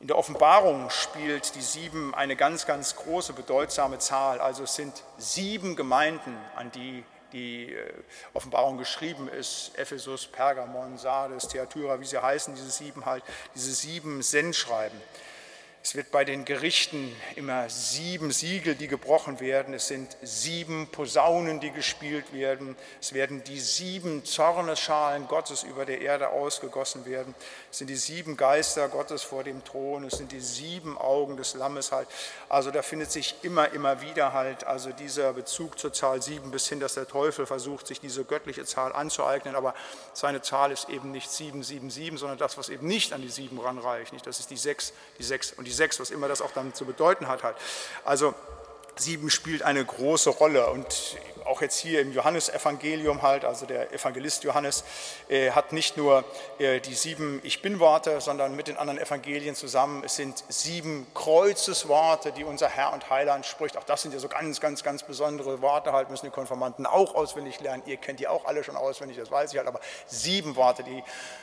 [0.03, 4.41] In der Offenbarung spielt die sieben eine ganz, ganz große, bedeutsame Zahl.
[4.41, 7.93] Also es sind sieben Gemeinden, an die die äh,
[8.35, 9.71] Offenbarung geschrieben ist.
[9.77, 13.23] Ephesus, Pergamon, Sardes, Theatyra, wie sie heißen, diese sieben halt,
[13.55, 15.01] diese sieben Sendschreiben.
[15.85, 19.75] Es wird bei den Gerichten immer sieben Siegel, die gebrochen werden.
[19.75, 22.77] Es sind sieben Posaunen, die gespielt werden.
[23.01, 27.35] Es werden die sieben Zornesschalen Gottes über der Erde ausgegossen werden.
[27.73, 30.05] Es sind die sieben Geister Gottes vor dem Thron.
[30.05, 32.07] Es sind die sieben Augen des Lammes halt.
[32.49, 36.69] Also da findet sich immer, immer wieder halt, also dieser Bezug zur Zahl sieben bis
[36.69, 39.57] hin, dass der Teufel versucht, sich diese göttliche Zahl anzueignen.
[39.57, 39.75] Aber
[40.13, 43.31] seine Zahl ist eben nicht sieben, sieben, sieben, sondern das, was eben nicht an die
[43.31, 44.13] sieben ranreicht.
[44.25, 46.75] Das ist die sechs, die sechs und die die sechs, was immer das auch dann
[46.75, 47.43] zu bedeuten hat.
[47.43, 47.57] Halt.
[48.05, 48.35] Also
[48.97, 54.45] sieben spielt eine große Rolle und auch jetzt hier im Johannesevangelium halt, also der Evangelist
[54.45, 54.85] Johannes
[55.29, 56.25] äh, hat nicht nur
[56.59, 60.03] äh, die sieben Ich bin-Worte, sondern mit den anderen Evangelien zusammen.
[60.05, 63.77] Es sind sieben Kreuzesworte, die unser Herr und Heiland spricht.
[63.77, 67.15] Auch das sind ja so ganz, ganz, ganz besondere Worte halt, müssen die Konformanten auch
[67.15, 67.83] auswendig lernen.
[67.87, 71.03] Ihr kennt die auch alle schon auswendig, das weiß ich halt, aber sieben Worte, die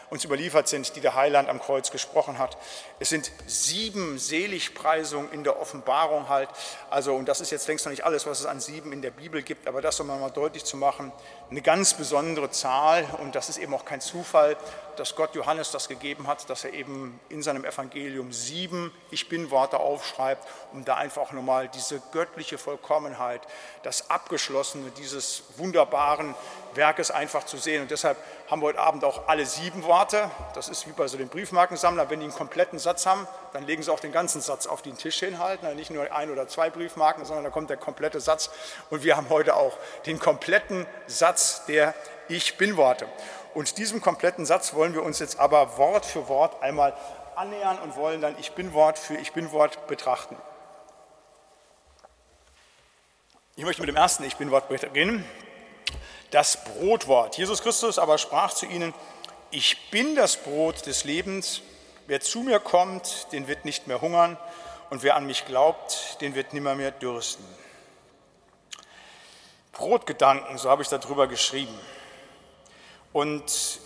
[0.10, 2.58] uns überliefert sind, die der Heiland am Kreuz gesprochen hat.
[3.00, 6.50] Es sind sieben Seligpreisungen in der Offenbarung halt.
[6.90, 9.12] Also, und das ist jetzt längst noch nicht alles, was es an sieben in der
[9.12, 11.12] Bibel gibt, aber das das, um mal deutlich zu machen,
[11.50, 13.08] eine ganz besondere Zahl.
[13.24, 14.56] Und das ist eben auch kein Zufall,
[14.98, 19.50] dass Gott Johannes das gegeben hat, dass er eben in seinem Evangelium sieben Ich bin
[19.50, 23.42] Worte aufschreibt, um da einfach nochmal diese göttliche Vollkommenheit,
[23.82, 26.36] das Abgeschlossene dieses wunderbaren
[26.76, 27.82] Werkes einfach zu sehen.
[27.82, 28.18] Und deshalb
[28.50, 30.30] haben wir heute Abend auch alle sieben Worte.
[30.54, 32.10] Das ist wie bei so den Briefmarkensammlern.
[32.10, 34.98] Wenn die einen kompletten Satz haben, dann legen sie auch den ganzen Satz auf den
[34.98, 35.66] Tisch hinhalten.
[35.66, 38.50] Also nicht nur ein oder zwei Briefmarken, sondern da kommt der komplette Satz.
[38.90, 41.94] Und wir haben heute auch den kompletten Satz der
[42.28, 43.08] Ich Bin-Worte.
[43.54, 46.94] Und diesem kompletten Satz wollen wir uns jetzt aber Wort für Wort einmal
[47.36, 50.36] annähern und wollen dann Ich Bin-Wort für Ich Bin-Wort betrachten.
[53.56, 55.26] Ich möchte mit dem ersten Ich Bin-Wort beginnen
[56.32, 57.38] das Brotwort.
[57.38, 58.94] Jesus Christus aber sprach zu ihnen,
[59.52, 61.62] ich bin das Brot des Lebens,
[62.08, 64.38] wer zu mir kommt, den wird nicht mehr hungern
[64.90, 67.44] und wer an mich glaubt, den wird nimmer mehr dürsten.
[69.72, 71.74] Brotgedanken, so habe ich darüber geschrieben.
[73.14, 73.80] Und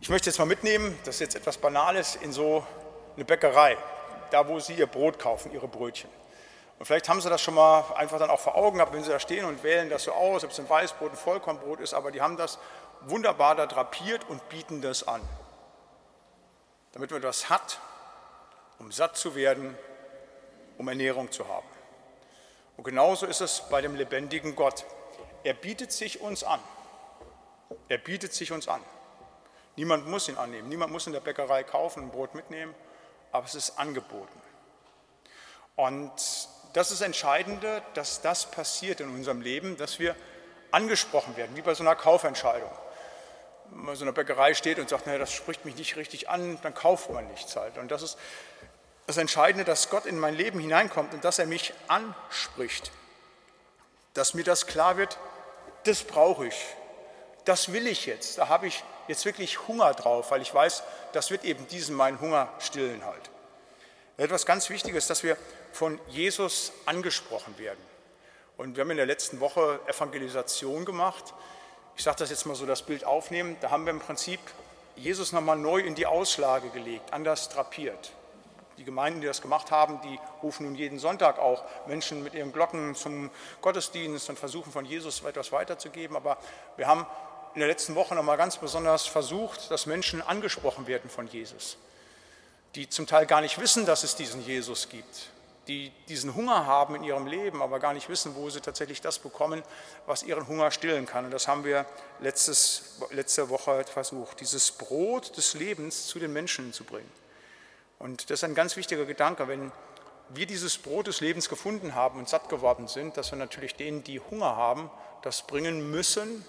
[0.00, 2.66] ich möchte jetzt mal mitnehmen, das ist jetzt etwas Banales, in so
[3.14, 3.78] eine Bäckerei,
[4.30, 6.10] da wo Sie Ihr Brot kaufen, Ihre Brötchen.
[6.82, 9.08] Und vielleicht haben Sie das schon mal einfach dann auch vor Augen gehabt, wenn Sie
[9.08, 12.10] da stehen und wählen das so aus, ob es ein Weißbrot, ein Vollkornbrot ist, aber
[12.10, 12.58] die haben das
[13.02, 15.22] wunderbar da drapiert und bieten das an.
[16.90, 17.78] Damit man das hat,
[18.80, 19.78] um satt zu werden,
[20.76, 21.68] um Ernährung zu haben.
[22.76, 24.84] Und genauso ist es bei dem lebendigen Gott.
[25.44, 26.58] Er bietet sich uns an.
[27.88, 28.82] Er bietet sich uns an.
[29.76, 32.74] Niemand muss ihn annehmen, niemand muss in der Bäckerei kaufen, ein Brot mitnehmen,
[33.30, 34.42] aber es ist angeboten.
[35.76, 40.16] Und das ist Entscheidende, dass das passiert in unserem Leben, dass wir
[40.70, 42.70] angesprochen werden, wie bei so einer Kaufentscheidung.
[43.70, 46.28] Wenn man so in einer Bäckerei steht und sagt, naja, das spricht mich nicht richtig
[46.28, 47.78] an, dann kauft man nichts halt.
[47.78, 48.18] Und das ist
[49.06, 52.90] das Entscheidende, dass Gott in mein Leben hineinkommt und dass er mich anspricht.
[54.14, 55.18] Dass mir das klar wird,
[55.84, 56.66] das brauche ich,
[57.44, 60.82] das will ich jetzt, da habe ich jetzt wirklich Hunger drauf, weil ich weiß,
[61.12, 63.30] das wird eben diesen meinen Hunger stillen halt.
[64.16, 65.36] Etwas ganz Wichtiges, dass wir
[65.72, 67.78] von Jesus angesprochen werden.
[68.56, 71.34] Und wir haben in der letzten Woche Evangelisation gemacht.
[71.96, 73.56] Ich sage das jetzt mal so, das Bild aufnehmen.
[73.60, 74.40] Da haben wir im Prinzip
[74.96, 78.12] Jesus nochmal neu in die Auslage gelegt, anders drapiert.
[78.78, 82.52] Die Gemeinden, die das gemacht haben, die rufen nun jeden Sonntag auch Menschen mit ihren
[82.52, 83.30] Glocken zum
[83.60, 86.16] Gottesdienst und versuchen von Jesus etwas weiterzugeben.
[86.16, 86.38] Aber
[86.76, 87.06] wir haben
[87.54, 91.76] in der letzten Woche nochmal ganz besonders versucht, dass Menschen angesprochen werden von Jesus
[92.74, 95.28] die zum Teil gar nicht wissen, dass es diesen Jesus gibt,
[95.68, 99.18] die diesen Hunger haben in ihrem Leben, aber gar nicht wissen, wo sie tatsächlich das
[99.18, 99.62] bekommen,
[100.06, 101.24] was ihren Hunger stillen kann.
[101.26, 101.86] Und das haben wir
[102.20, 107.10] letztes, letzte Woche versucht, dieses Brot des Lebens zu den Menschen zu bringen.
[107.98, 109.70] Und das ist ein ganz wichtiger Gedanke, wenn
[110.30, 114.02] wir dieses Brot des Lebens gefunden haben und satt geworden sind, dass wir natürlich denen,
[114.02, 114.90] die Hunger haben,
[115.22, 116.44] das bringen müssen,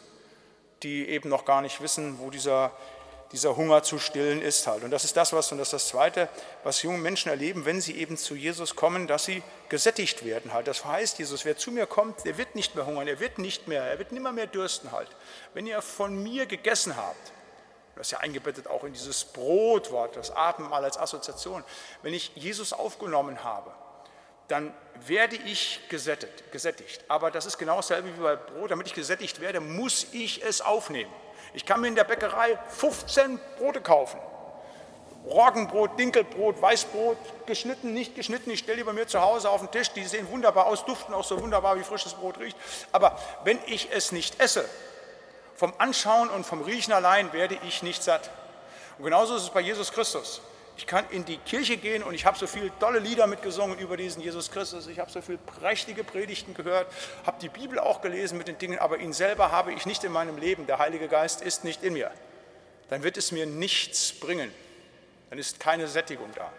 [0.81, 2.71] die eben noch gar nicht wissen, wo dieser
[3.33, 4.83] dieser Hunger zu stillen ist halt.
[4.83, 6.29] Und das ist das, was, und das ist das Zweite,
[6.63, 10.67] was junge Menschen erleben, wenn sie eben zu Jesus kommen, dass sie gesättigt werden halt.
[10.67, 13.67] Das verheißt Jesus, wer zu mir kommt, der wird nicht mehr hungern, er wird nicht
[13.67, 15.09] mehr, er wird nimmer mehr dürsten halt.
[15.55, 17.33] Wenn ihr von mir gegessen habt,
[17.95, 21.63] das ist ja eingebettet auch in dieses Brotwort, das Abendmahl als Assoziation,
[22.03, 23.71] wenn ich Jesus aufgenommen habe,
[24.47, 24.73] dann
[25.07, 27.03] werde ich gesättigt, gesättigt.
[27.07, 28.71] Aber das ist genau dasselbe wie bei Brot.
[28.71, 31.11] Damit ich gesättigt werde, muss ich es aufnehmen.
[31.53, 34.19] Ich kann mir in der Bäckerei 15 Brote kaufen.
[35.25, 38.49] Roggenbrot, Dinkelbrot, Weißbrot, geschnitten, nicht geschnitten.
[38.51, 39.91] Ich stelle die bei mir zu Hause auf den Tisch.
[39.91, 42.57] Die sehen wunderbar aus, duften auch so wunderbar, wie frisches Brot riecht.
[42.91, 44.67] Aber wenn ich es nicht esse,
[45.55, 48.29] vom Anschauen und vom Riechen allein werde ich nicht satt.
[48.97, 50.41] Und genauso ist es bei Jesus Christus.
[50.75, 53.95] Ich kann in die Kirche gehen und ich habe so viele tolle Lieder mitgesungen über
[53.95, 54.87] diesen Jesus Christus.
[54.87, 56.91] Ich habe so viele prächtige Predigten gehört,
[57.25, 60.11] habe die Bibel auch gelesen mit den Dingen, aber ihn selber habe ich nicht in
[60.11, 60.65] meinem Leben.
[60.65, 62.11] Der Heilige Geist ist nicht in mir.
[62.89, 64.51] Dann wird es mir nichts bringen.
[65.29, 66.51] Dann ist keine Sättigung da.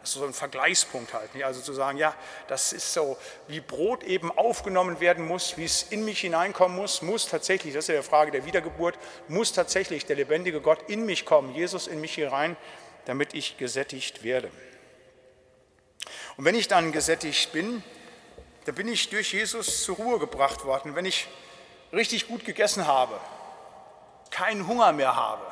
[0.00, 1.30] Das ist so ein Vergleichspunkt halt.
[1.44, 2.14] Also zu sagen, ja,
[2.48, 7.02] das ist so, wie Brot eben aufgenommen werden muss, wie es in mich hineinkommen muss,
[7.02, 8.96] muss tatsächlich, das ist ja die Frage der Wiedergeburt,
[9.28, 12.56] muss tatsächlich der lebendige Gott in mich kommen, Jesus in mich hinein
[13.04, 14.50] damit ich gesättigt werde.
[16.36, 17.82] Und wenn ich dann gesättigt bin,
[18.64, 20.94] dann bin ich durch Jesus zur Ruhe gebracht worden.
[20.94, 21.28] Wenn ich
[21.92, 23.18] richtig gut gegessen habe,
[24.30, 25.44] keinen Hunger mehr habe,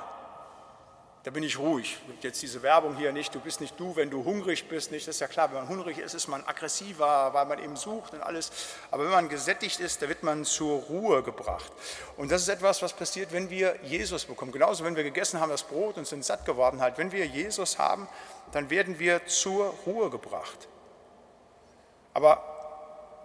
[1.25, 1.99] da bin ich ruhig.
[2.23, 5.17] Jetzt diese Werbung hier nicht, du bist nicht du, wenn du hungrig bist, nicht, das
[5.17, 8.23] ist ja klar, wenn man hungrig ist, ist man aggressiver, weil man eben sucht und
[8.23, 8.51] alles.
[8.91, 11.73] Aber wenn man gesättigt ist, da wird man zur Ruhe gebracht.
[12.17, 14.53] Und das ist etwas, was passiert, wenn wir Jesus bekommen.
[14.53, 17.79] Genauso, wenn wir gegessen haben das Brot und sind satt geworden, halt, wenn wir Jesus
[17.79, 18.09] haben,
[18.53, 20.69] dann werden wir zur Ruhe gebracht.
[22.15, 22.43] Aber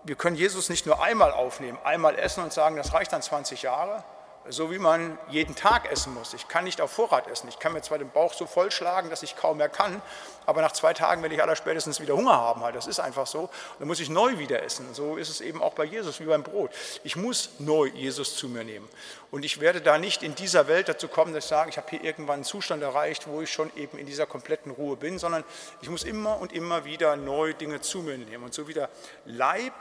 [0.04, 3.62] wir können Jesus nicht nur einmal aufnehmen, einmal essen und sagen, das reicht dann 20
[3.62, 4.04] Jahre,
[4.50, 6.34] so wie man jeden Tag essen muss.
[6.34, 7.48] Ich kann nicht auf Vorrat essen.
[7.48, 10.02] Ich kann mir zwar den Bauch so vollschlagen, dass ich kaum mehr kann,
[10.46, 12.62] aber nach zwei Tagen werde ich allerspätestens wieder Hunger haben.
[12.62, 12.76] Halt.
[12.76, 13.50] Das ist einfach so.
[13.80, 14.94] dann muss ich neu wieder essen.
[14.94, 16.72] So ist es eben auch bei Jesus wie beim Brot.
[17.04, 18.88] Ich muss neu Jesus zu mir nehmen.
[19.32, 21.90] Und ich werde da nicht in dieser Welt dazu kommen, dass ich sage, ich habe
[21.90, 25.44] hier irgendwann einen Zustand erreicht, wo ich schon eben in dieser kompletten Ruhe bin, sondern
[25.82, 28.44] ich muss immer und immer wieder neu Dinge zu mir nehmen.
[28.44, 28.90] Und so wie der
[29.26, 29.74] Leib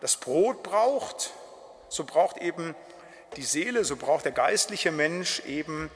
[0.00, 1.30] das Brot braucht,
[1.88, 2.74] so braucht eben
[3.36, 5.90] die Seele, so braucht der geistliche Mensch eben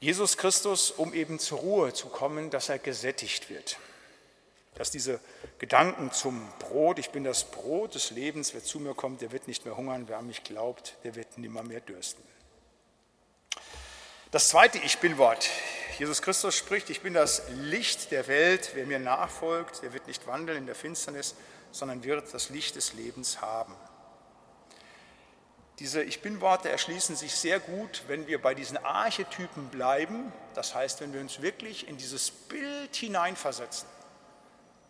[0.00, 3.78] Jesus Christus, um eben zur Ruhe zu kommen, dass er gesättigt wird.
[4.74, 5.20] Dass diese
[5.58, 9.48] Gedanken zum Brot, ich bin das Brot des Lebens, wer zu mir kommt, der wird
[9.48, 12.22] nicht mehr hungern, wer an mich glaubt, der wird nimmer mehr dürsten.
[14.32, 15.48] Das zweite Ich bin-Wort.
[15.98, 20.26] Jesus Christus spricht, ich bin das Licht der Welt, wer mir nachfolgt, der wird nicht
[20.26, 21.34] wandeln in der Finsternis,
[21.72, 23.74] sondern wird das Licht des Lebens haben.
[25.78, 31.02] Diese Ich bin-Worte erschließen sich sehr gut, wenn wir bei diesen Archetypen bleiben, das heißt,
[31.02, 33.86] wenn wir uns wirklich in dieses Bild hineinversetzen.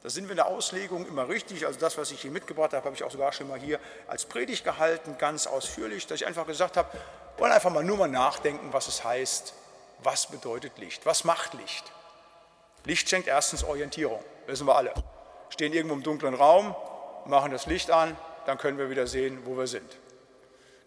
[0.05, 2.85] Da sind wir in der Auslegung immer richtig, also das, was ich hier mitgebracht habe,
[2.85, 6.47] habe ich auch sogar schon mal hier als Predigt gehalten, ganz ausführlich, dass ich einfach
[6.47, 6.97] gesagt habe,
[7.39, 9.55] wollen einfach mal nur mal nachdenken, was es heißt,
[10.05, 11.91] was bedeutet Licht, was macht Licht.
[12.85, 14.95] Licht schenkt erstens Orientierung, wissen wir alle.
[15.49, 16.77] Stehen irgendwo im dunklen Raum,
[17.25, 19.99] machen das Licht an, dann können wir wieder sehen, wo wir sind.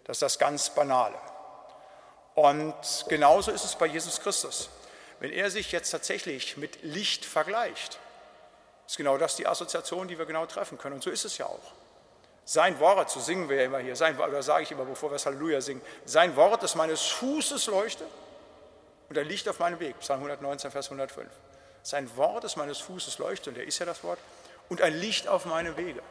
[0.04, 1.16] Das ist das ganz Banale.
[2.34, 2.74] Und
[3.08, 4.70] genauso ist es bei Jesus Christus.
[5.18, 7.98] Wenn er sich jetzt tatsächlich mit Licht vergleicht,
[8.86, 10.96] ist genau das die Assoziation, die wir genau treffen können.
[10.96, 11.72] Und so ist es ja auch.
[12.44, 15.14] Sein Wort, so singen wir ja immer hier, sein, oder sage ich immer, bevor wir
[15.14, 18.04] das Halleluja singen, sein Wort ist meines Fußes Leuchte
[19.08, 20.00] und ein Licht auf meinem Weg.
[20.00, 21.28] Psalm 119, Vers 105.
[21.82, 24.18] Sein Wort ist meines Fußes Leuchte, und er ist ja das Wort,
[24.68, 26.02] und ein Licht auf meinem Wege.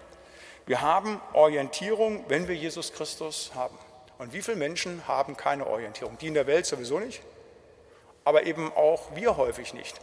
[0.70, 3.76] Wir haben Orientierung, wenn wir Jesus Christus haben.
[4.20, 6.16] Und wie viele Menschen haben keine Orientierung?
[6.20, 7.24] Die in der Welt sowieso nicht,
[8.24, 9.98] aber eben auch wir häufig nicht.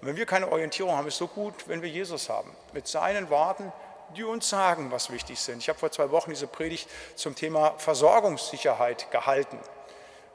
[0.00, 2.88] Und wenn wir keine Orientierung haben, ist es so gut, wenn wir Jesus haben, mit
[2.88, 3.70] seinen Worten,
[4.16, 5.58] die uns sagen, was wichtig sind.
[5.58, 9.58] Ich habe vor zwei Wochen diese Predigt zum Thema Versorgungssicherheit gehalten.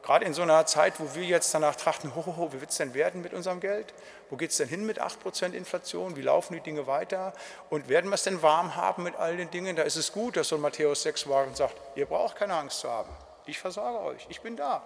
[0.03, 2.71] Gerade in so einer Zeit, wo wir jetzt danach trachten, ho, ho, ho, wie wird
[2.71, 3.93] es denn werden mit unserem Geld?
[4.29, 6.15] Wo geht es denn hin mit 8% Inflation?
[6.15, 7.33] Wie laufen die Dinge weiter?
[7.69, 9.75] Und werden wir es denn warm haben mit all den Dingen?
[9.75, 12.55] Da ist es gut, dass so ein Matthäus 6 war und sagt, ihr braucht keine
[12.55, 13.09] Angst zu haben.
[13.45, 14.81] Ich versorge euch, ich bin da.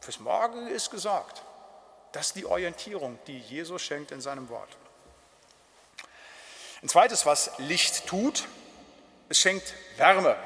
[0.00, 1.42] Fürs Morgen ist gesagt.
[2.12, 4.76] Das ist die Orientierung, die Jesus schenkt in seinem Wort.
[6.82, 8.46] Ein zweites, was Licht tut,
[9.28, 10.36] es schenkt Wärme.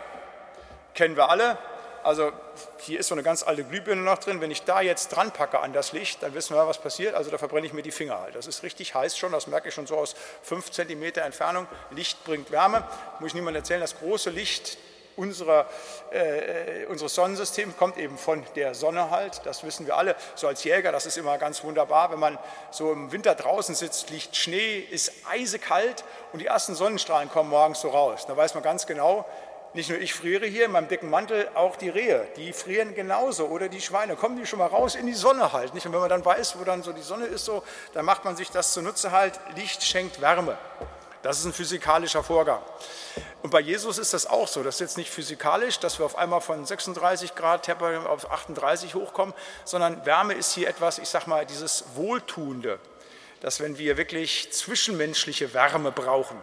[0.95, 1.59] Kennen wir alle.
[2.05, 2.33] Also
[2.81, 4.41] hier ist so eine ganz alte Glühbirne noch drin.
[4.43, 7.15] Wenn ich da jetzt dran packe an das Licht, dann wissen wir, was passiert.
[7.15, 8.35] Also da verbrenne ich mir die Finger halt.
[8.35, 11.67] Das ist richtig heiß schon, das merke ich schon so aus fünf Zentimeter Entfernung.
[11.91, 12.87] Licht bringt Wärme.
[13.21, 14.77] Muss ich niemandem erzählen, das große Licht
[15.17, 15.67] unserer,
[16.11, 20.17] äh, unseres Sonnensystems kommt eben von der Sonne halt, das wissen wir alle.
[20.35, 22.39] So als Jäger, das ist immer ganz wunderbar, wenn man
[22.71, 27.81] so im Winter draußen sitzt, liegt Schnee, ist eisekalt und die ersten Sonnenstrahlen kommen morgens
[27.81, 28.27] so raus.
[28.27, 29.27] Da weiß man ganz genau,
[29.75, 33.47] nicht nur ich friere hier in meinem dicken Mantel, auch die Rehe, die frieren genauso
[33.47, 35.75] oder die Schweine, kommen die schon mal raus in die Sonne halt.
[35.75, 35.85] Nicht?
[35.85, 38.37] Und wenn man dann weiß, wo dann so die Sonne ist, so, dann macht man
[38.37, 40.57] sich das zunutze halt, Licht schenkt Wärme.
[41.23, 42.61] Das ist ein physikalischer Vorgang.
[43.43, 44.63] Und bei Jesus ist das auch so.
[44.63, 47.69] Das ist jetzt nicht physikalisch, dass wir auf einmal von 36 Grad
[48.07, 49.35] auf 38 hochkommen,
[49.65, 52.79] sondern Wärme ist hier etwas, ich sage mal, dieses Wohltuende,
[53.41, 56.39] dass wenn wir wirklich zwischenmenschliche Wärme brauchen,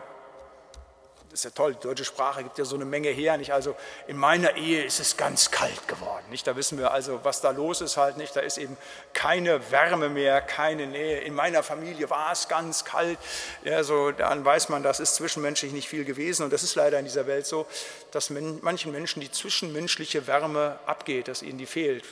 [1.32, 3.38] ist ja toll, die deutsche Sprache gibt ja so eine Menge her.
[3.38, 3.54] Nicht?
[3.54, 3.76] Also
[4.08, 6.24] in meiner Ehe ist es ganz kalt geworden.
[6.30, 6.46] Nicht?
[6.48, 8.36] Da wissen wir also, was da los ist halt nicht.
[8.36, 8.78] Da ist eben
[9.14, 11.20] keine Wärme mehr, keine Nähe.
[11.22, 13.18] In meiner Familie war es ganz kalt.
[13.64, 16.44] Ja, so, dann weiß man, das ist zwischenmenschlich nicht viel gewesen.
[16.44, 17.66] Und das ist leider in dieser Welt so,
[18.12, 22.04] dass manchen Menschen die zwischenmenschliche Wärme abgeht, dass ihnen die fehlt.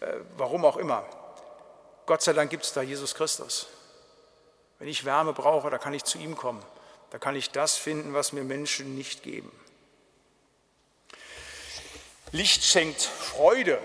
[0.00, 1.04] Äh, warum auch immer.
[2.06, 3.68] Gott sei Dank gibt es da Jesus Christus.
[4.78, 6.62] Wenn ich Wärme brauche, da kann ich zu ihm kommen.
[7.12, 9.52] Da kann ich das finden, was mir Menschen nicht geben.
[12.30, 13.78] Licht schenkt Freude.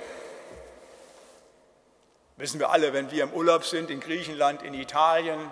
[2.37, 5.51] Wissen wir alle, wenn wir im Urlaub sind, in Griechenland, in Italien,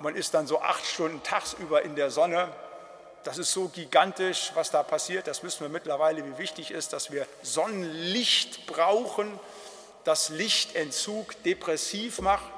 [0.00, 2.54] man ist dann so acht Stunden tagsüber in der Sonne.
[3.22, 5.26] Das ist so gigantisch, was da passiert.
[5.26, 9.40] Das wissen wir mittlerweile, wie wichtig ist, dass wir Sonnenlicht brauchen,
[10.04, 12.53] das Lichtentzug depressiv macht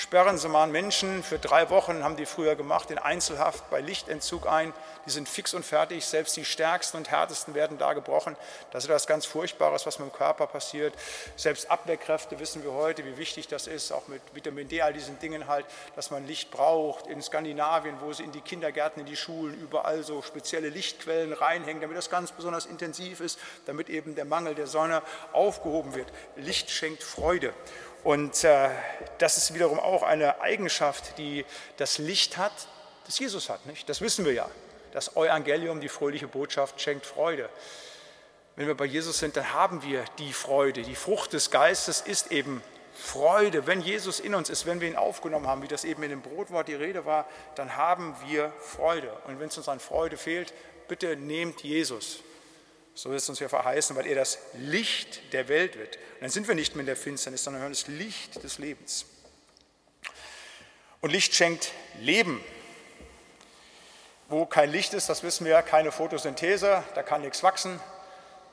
[0.00, 3.82] sperren Sie mal einen Menschen für drei Wochen, haben die früher gemacht, in Einzelhaft bei
[3.82, 4.72] Lichtentzug ein.
[5.04, 8.34] Die sind fix und fertig, selbst die stärksten und härtesten werden da gebrochen.
[8.70, 10.94] Das ist etwas ganz Furchtbares, was mit dem Körper passiert.
[11.36, 15.18] Selbst Abwehrkräfte wissen wir heute, wie wichtig das ist, auch mit Vitamin D, all diesen
[15.18, 17.06] Dingen halt, dass man Licht braucht.
[17.06, 21.82] In Skandinavien, wo sie in die Kindergärten, in die Schulen überall so spezielle Lichtquellen reinhängen,
[21.82, 25.02] damit das ganz besonders intensiv ist, damit eben der Mangel der Sonne
[25.34, 26.08] aufgehoben wird.
[26.36, 27.52] Licht schenkt Freude.
[28.02, 28.70] Und äh,
[29.18, 31.44] das ist wiederum auch eine Eigenschaft, die
[31.76, 32.52] das Licht hat,
[33.06, 33.66] das Jesus hat.
[33.66, 33.88] Nicht?
[33.88, 34.48] Das wissen wir ja.
[34.92, 37.48] Das Evangelium, die fröhliche Botschaft, schenkt Freude.
[38.56, 40.82] Wenn wir bei Jesus sind, dann haben wir die Freude.
[40.82, 42.62] Die Frucht des Geistes ist eben
[42.94, 43.66] Freude.
[43.66, 46.22] Wenn Jesus in uns ist, wenn wir ihn aufgenommen haben, wie das eben in dem
[46.22, 49.10] Brotwort die Rede war, dann haben wir Freude.
[49.26, 50.52] Und wenn es uns an Freude fehlt,
[50.88, 52.22] bitte nehmt Jesus.
[52.94, 55.96] So ist es uns ja verheißen, weil er das Licht der Welt wird.
[55.96, 59.06] Und dann sind wir nicht mehr in der Finsternis, sondern hören das Licht des Lebens.
[61.00, 62.44] Und Licht schenkt Leben.
[64.28, 67.80] Wo kein Licht ist, das wissen wir, keine Photosynthese, da kann nichts wachsen.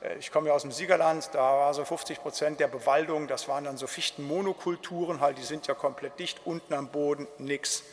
[0.00, 3.48] Äh, ich komme ja aus dem Siegerland, da war so 50 Prozent der Bewaldung, das
[3.48, 7.84] waren dann so Fichtenmonokulturen, halt, die sind ja komplett dicht, unten am Boden nichts.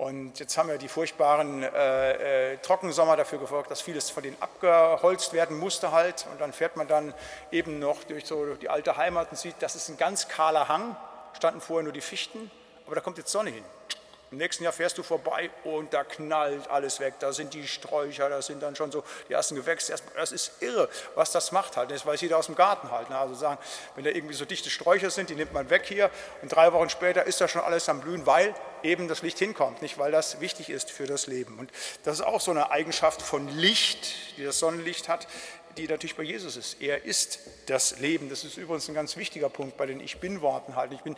[0.00, 4.40] Und jetzt haben wir die furchtbaren äh, äh, Trockensommer dafür gefolgt, dass vieles von denen
[4.40, 6.26] abgeholzt werden musste halt.
[6.32, 7.12] Und dann fährt man dann
[7.52, 10.96] eben noch durch so die alte Heimat und sieht, das ist ein ganz kahler Hang,
[11.36, 12.50] standen vorher nur die Fichten,
[12.86, 13.64] aber da kommt jetzt Sonne hin.
[14.30, 17.14] Im nächsten Jahr fährst du vorbei und da knallt alles weg.
[17.18, 19.94] Da sind die Sträucher, da sind dann schon so die ersten Gewächse.
[20.14, 21.90] Das ist irre, was das macht halt.
[21.90, 23.10] Das weiß jeder aus dem Garten halt.
[23.10, 23.18] Ne?
[23.18, 23.58] Also sagen,
[23.96, 26.10] wenn da irgendwie so dichte Sträucher sind, die nimmt man weg hier
[26.42, 29.82] und drei Wochen später ist da schon alles am Blühen, weil eben das Licht hinkommt,
[29.82, 31.58] nicht weil das wichtig ist für das Leben.
[31.58, 31.70] Und
[32.04, 35.26] das ist auch so eine Eigenschaft von Licht, die das Sonnenlicht hat,
[35.76, 36.80] die natürlich bei Jesus ist.
[36.80, 38.28] Er ist das Leben.
[38.28, 40.92] Das ist übrigens ein ganz wichtiger Punkt bei den Ich Bin-Worten halt.
[40.92, 41.16] Ich bin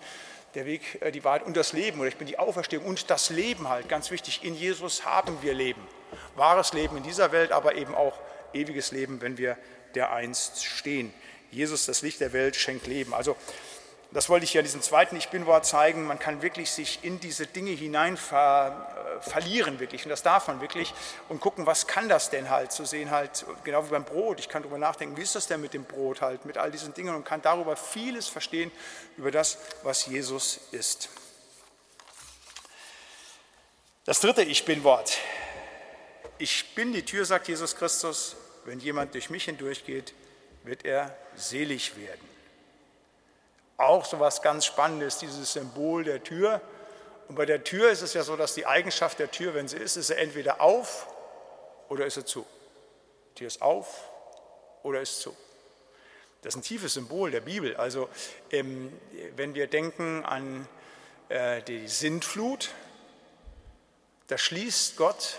[0.54, 2.00] der Weg, äh, die Wahrheit und das Leben.
[2.00, 3.88] Oder ich bin die Auferstehung und das Leben halt.
[3.88, 5.86] Ganz wichtig, in Jesus haben wir Leben.
[6.36, 8.18] Wahres Leben in dieser Welt, aber eben auch
[8.52, 9.56] ewiges Leben, wenn wir
[9.94, 11.12] der einst stehen.
[11.50, 13.12] Jesus, das Licht der Welt, schenkt Leben.
[13.12, 13.36] Also
[14.12, 16.04] das wollte ich ja in diesem zweiten Ich Bin-Wort zeigen.
[16.04, 20.04] Man kann wirklich sich in diese Dinge hinein ver, äh, verlieren, wirklich.
[20.04, 20.92] Und das darf man wirklich.
[21.30, 22.72] Und gucken, was kann das denn halt?
[22.72, 24.38] Zu sehen halt, genau wie beim Brot.
[24.38, 26.92] Ich kann darüber nachdenken, wie ist das denn mit dem Brot halt, mit all diesen
[26.92, 28.70] Dingen und kann darüber vieles verstehen,
[29.16, 31.08] über das, was Jesus ist.
[34.04, 35.16] Das dritte Ich Bin-Wort.
[36.36, 38.36] Ich bin die Tür, sagt Jesus Christus.
[38.64, 40.12] Wenn jemand durch mich hindurchgeht,
[40.64, 42.31] wird er selig werden
[43.82, 46.60] auch so was ganz Spannendes, dieses Symbol der Tür.
[47.28, 49.76] Und bei der Tür ist es ja so, dass die Eigenschaft der Tür, wenn sie
[49.76, 51.06] ist, ist sie entweder auf
[51.88, 52.46] oder ist sie zu.
[53.38, 54.08] Die ist auf
[54.82, 55.36] oder ist zu.
[56.42, 57.76] Das ist ein tiefes Symbol der Bibel.
[57.76, 58.08] Also
[58.50, 58.92] ähm,
[59.36, 60.66] wenn wir denken an
[61.28, 62.70] äh, die Sintflut,
[64.26, 65.36] da schließt Gott,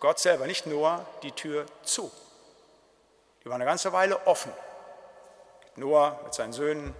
[0.00, 2.10] Gott selber, nicht Noah, die Tür zu.
[3.42, 4.52] Die war eine ganze Weile offen.
[5.76, 6.94] Noah mit seinen Söhnen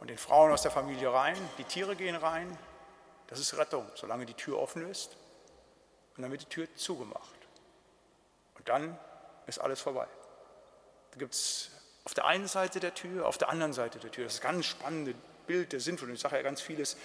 [0.00, 2.56] und den Frauen aus der Familie rein, die Tiere gehen rein.
[3.26, 5.16] Das ist Rettung, solange die Tür offen ist.
[6.16, 7.36] Und dann wird die Tür zugemacht.
[8.54, 8.98] Und dann
[9.46, 10.06] ist alles vorbei.
[11.12, 11.70] Da gibt es
[12.04, 14.24] auf der einen Seite der Tür, auf der anderen Seite der Tür.
[14.24, 15.14] Das ist ein ganz spannendes
[15.46, 16.10] Bild der Sinnvoll.
[16.12, 16.96] Ich sage ja ganz vieles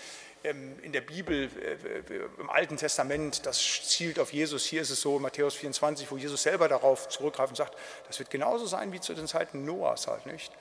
[0.44, 4.66] ähm, in der Bibel, äh, äh, im Alten Testament, das zielt auf Jesus.
[4.66, 7.76] Hier ist es so, Matthäus 24, wo Jesus selber darauf zurückgreift und sagt,
[8.08, 10.52] das wird genauso sein wie zu den Zeiten Noahs halt, nicht?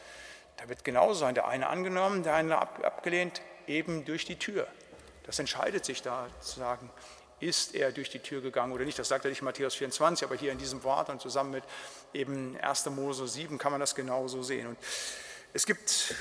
[0.57, 4.67] Da wird genauso sein, der eine angenommen, der eine abgelehnt, eben durch die Tür.
[5.25, 6.91] Das entscheidet sich da zu sagen,
[7.41, 8.99] ist er durch die Tür gegangen oder nicht.
[8.99, 11.65] Das sagt er nicht in Matthäus 24, aber hier in diesem Wort und zusammen mit
[12.13, 12.87] eben 1.
[12.87, 14.69] Mose 7 kann man das genauso sehen.
[14.69, 14.79] Und
[15.53, 16.15] es gibt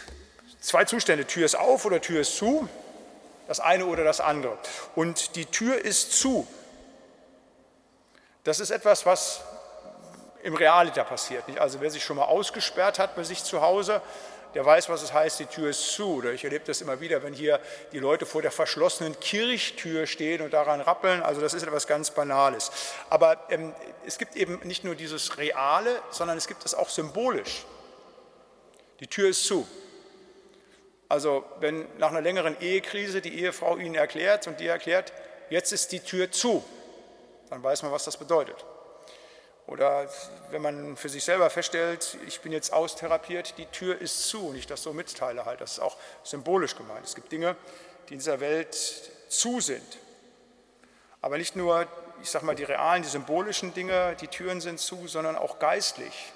[0.60, 2.68] zwei Zustände, Tür ist auf oder Tür ist zu,
[3.48, 4.58] das eine oder das andere.
[4.96, 6.48] Und die Tür ist zu.
[8.44, 9.42] Das ist etwas, was
[10.44, 11.44] im Realiter passiert.
[11.60, 14.02] Also wer sich schon mal ausgesperrt hat bei sich zu Hause,
[14.54, 16.16] der weiß, was es heißt, die Tür ist zu.
[16.16, 17.60] Oder ich erlebe das immer wieder, wenn hier
[17.94, 21.24] die Leute vor der verschlossenen Kirchtür stehen und daran rappeln.
[21.24, 22.72] Also das ist etwas ganz Banales.
[23.10, 23.74] Aber ähm,
[24.06, 27.66] es gibt eben nicht nur dieses Reale, sondern es gibt es auch symbolisch.
[29.00, 29.68] Die Tür ist zu.
[31.08, 35.14] Also wenn nach einer längeren Ehekrise die Ehefrau Ihnen erklärt und die erklärt,
[35.50, 36.64] jetzt ist die Tür zu,
[37.50, 38.66] dann weiß man, was das bedeutet.
[39.68, 40.10] Oder
[40.50, 44.56] wenn man für sich selber feststellt, ich bin jetzt austherapiert, die Tür ist zu und
[44.56, 45.62] ich das so mitteile halt.
[45.62, 47.06] Das ist auch symbolisch gemeint.
[47.06, 47.56] Es gibt Dinge,
[48.10, 48.76] die in dieser Welt
[49.30, 49.98] zu sind.
[51.22, 51.88] Aber nicht nur,
[52.22, 56.34] ich sage mal, die realen, die symbolischen Dinge, die Türen sind zu, sondern auch geistlich.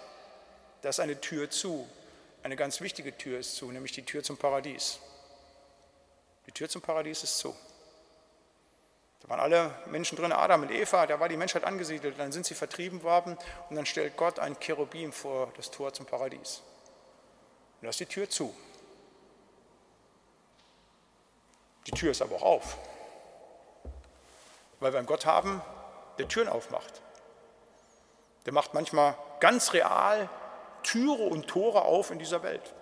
[0.82, 1.88] Da ist eine Tür zu.
[2.44, 5.00] Eine ganz wichtige Tür ist zu, nämlich die Tür zum Paradies.
[6.46, 7.56] Die Tür zum Paradies ist zu.
[9.26, 12.46] Da waren alle Menschen drin, Adam und Eva, da war die Menschheit angesiedelt, dann sind
[12.46, 13.36] sie vertrieben worden
[13.72, 16.62] und dann stellt Gott ein Cherubim vor das Tor zum Paradies.
[17.82, 18.56] Und ist die Tür zu.
[21.88, 22.78] Die Tür ist aber auch auf,
[24.80, 25.60] weil wir einen Gott haben,
[26.20, 27.02] der Türen aufmacht.
[28.46, 30.30] Der macht manchmal ganz real
[30.84, 32.76] Türe und Tore auf in dieser Welt.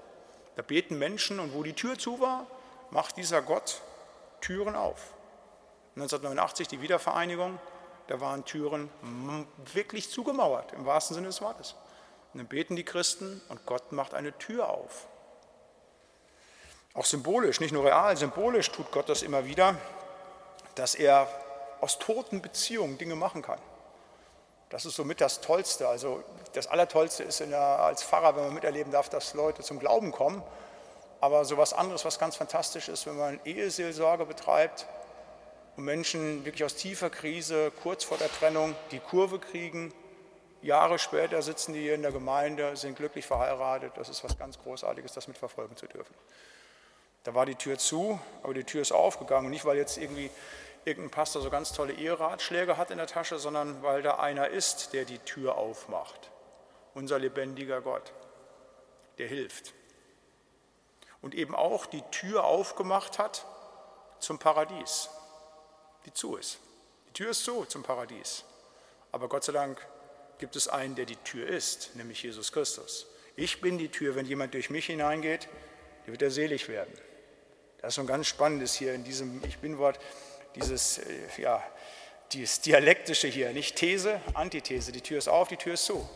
[0.57, 2.47] Da beten Menschen und wo die Tür zu war,
[2.91, 3.81] macht dieser Gott
[4.41, 5.13] Türen auf.
[5.95, 7.59] 1989 die Wiedervereinigung,
[8.07, 8.89] da waren Türen
[9.73, 11.75] wirklich zugemauert, im wahrsten Sinne des Wortes.
[12.33, 15.07] Und dann beten die Christen und Gott macht eine Tür auf.
[16.95, 19.75] Auch symbolisch, nicht nur real, symbolisch tut Gott das immer wieder,
[20.75, 21.27] dass er
[21.81, 23.59] aus toten Beziehungen Dinge machen kann.
[24.69, 25.87] Das ist somit das Tollste.
[25.87, 26.23] Also
[26.53, 30.41] das Allertollste ist der, als Pfarrer, wenn man miterleben darf, dass Leute zum Glauben kommen.
[31.21, 34.87] Aber so was anderes, was ganz fantastisch ist, wenn man Eheseelsorge betreibt,
[35.75, 39.93] und Menschen wirklich aus tiefer Krise, kurz vor der Trennung, die Kurve kriegen.
[40.61, 43.93] Jahre später sitzen die hier in der Gemeinde, sind glücklich verheiratet.
[43.95, 46.13] Das ist was ganz Großartiges, das mitverfolgen zu dürfen.
[47.23, 49.49] Da war die Tür zu, aber die Tür ist aufgegangen.
[49.49, 50.29] nicht, weil jetzt irgendwie
[50.85, 54.93] irgendein Pastor so ganz tolle Eheratschläge hat in der Tasche, sondern weil da einer ist,
[54.93, 56.31] der die Tür aufmacht.
[56.93, 58.13] Unser lebendiger Gott,
[59.17, 59.73] der hilft.
[61.21, 63.45] Und eben auch die Tür aufgemacht hat
[64.19, 65.09] zum Paradies
[66.05, 66.59] die zu ist.
[67.09, 68.43] Die Tür ist zu zum Paradies.
[69.11, 69.85] Aber Gott sei Dank
[70.39, 73.07] gibt es einen, der die Tür ist, nämlich Jesus Christus.
[73.35, 75.47] Ich bin die Tür, wenn jemand durch mich hineingeht,
[76.05, 76.93] der wird er selig werden.
[77.79, 79.99] Das ist so ein ganz spannendes hier in diesem Ich bin-Wort,
[80.55, 81.03] dieses, äh,
[81.37, 81.63] ja,
[82.31, 84.91] dieses Dialektische hier, nicht These, Antithese.
[84.91, 86.07] Die Tür ist auf, die Tür ist zu.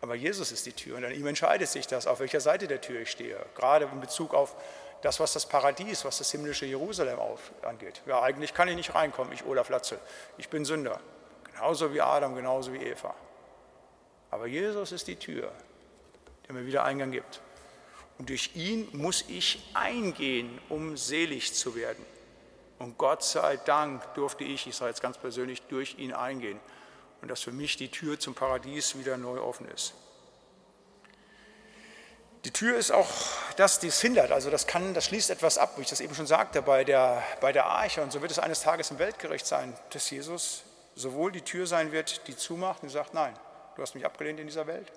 [0.00, 2.80] Aber Jesus ist die Tür und an ihm entscheidet sich das, auf welcher Seite der
[2.80, 3.44] Tür ich stehe.
[3.54, 4.56] Gerade in Bezug auf
[5.02, 8.02] das, was das Paradies, was das himmlische Jerusalem auf, angeht.
[8.06, 9.98] Ja, eigentlich kann ich nicht reinkommen, ich Olaf Latzel.
[10.36, 11.00] Ich bin Sünder.
[11.44, 13.14] Genauso wie Adam, genauso wie Eva.
[14.30, 15.50] Aber Jesus ist die Tür,
[16.46, 17.40] der mir wieder Eingang gibt.
[18.18, 22.04] Und durch ihn muss ich eingehen, um selig zu werden.
[22.78, 26.60] Und Gott sei Dank durfte ich, ich sage jetzt ganz persönlich, durch ihn eingehen.
[27.22, 29.94] Und dass für mich die Tür zum Paradies wieder neu offen ist.
[32.44, 33.08] Die Tür ist auch
[33.56, 34.32] das, die es hindert.
[34.32, 37.22] Also das, kann, das schließt etwas ab, wie ich das eben schon sagte, bei der,
[37.40, 38.02] bei der Arche.
[38.02, 40.62] Und so wird es eines Tages im Weltgericht sein, dass Jesus
[40.94, 43.38] sowohl die Tür sein wird, die zumacht und sagt, nein,
[43.76, 44.90] du hast mich abgelehnt in dieser Welt.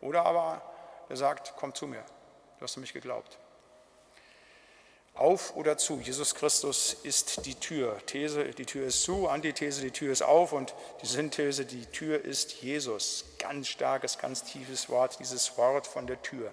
[0.00, 0.62] Oder aber
[1.08, 2.02] er sagt, komm zu mir,
[2.58, 3.38] du hast an mich geglaubt.
[5.14, 7.98] Auf oder zu, Jesus Christus ist die Tür.
[8.04, 12.22] These, die Tür ist zu, Antithese, die Tür ist auf und die Synthese, die Tür
[12.22, 13.24] ist Jesus.
[13.38, 16.52] Ganz starkes, ganz tiefes Wort, dieses Wort von der Tür.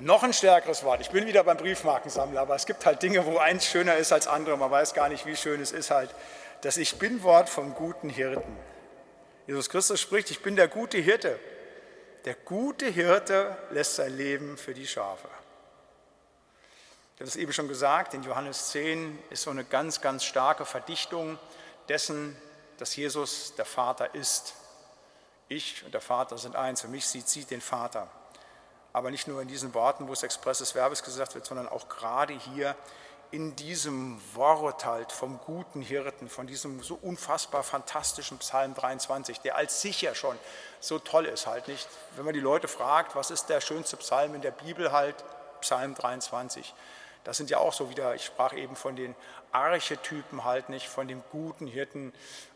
[0.00, 1.00] Noch ein stärkeres Wort.
[1.00, 4.26] Ich bin wieder beim Briefmarkensammler, aber es gibt halt Dinge, wo eins schöner ist als
[4.26, 4.56] andere.
[4.56, 6.14] Man weiß gar nicht, wie schön es ist halt.
[6.62, 8.56] Das Ich Bin-Wort vom guten Hirten.
[9.46, 11.38] Jesus Christus spricht, ich bin der gute Hirte.
[12.24, 15.28] Der gute Hirte lässt sein Leben für die Schafe.
[17.14, 20.64] Ich habe es eben schon gesagt, in Johannes 10 ist so eine ganz, ganz starke
[20.64, 21.38] Verdichtung
[21.88, 22.36] dessen,
[22.78, 24.54] dass Jesus der Vater ist.
[25.48, 26.80] Ich und der Vater sind eins.
[26.80, 28.08] Für mich sieht sie den Vater.
[28.92, 32.34] Aber nicht nur in diesen Worten, wo es expresses Verbes gesagt wird, sondern auch gerade
[32.34, 32.76] hier
[33.32, 39.56] in diesem Wort halt vom guten Hirten, von diesem so unfassbar fantastischen Psalm 23, der
[39.56, 40.38] als sich ja schon
[40.80, 41.88] so toll ist halt nicht.
[42.14, 45.16] Wenn man die Leute fragt, was ist der schönste Psalm in der Bibel halt,
[45.62, 46.74] Psalm 23.
[47.24, 49.14] Das sind ja auch so wieder, ich sprach eben von den
[49.52, 52.12] Archetypen halt nicht, von dem guten Hirten,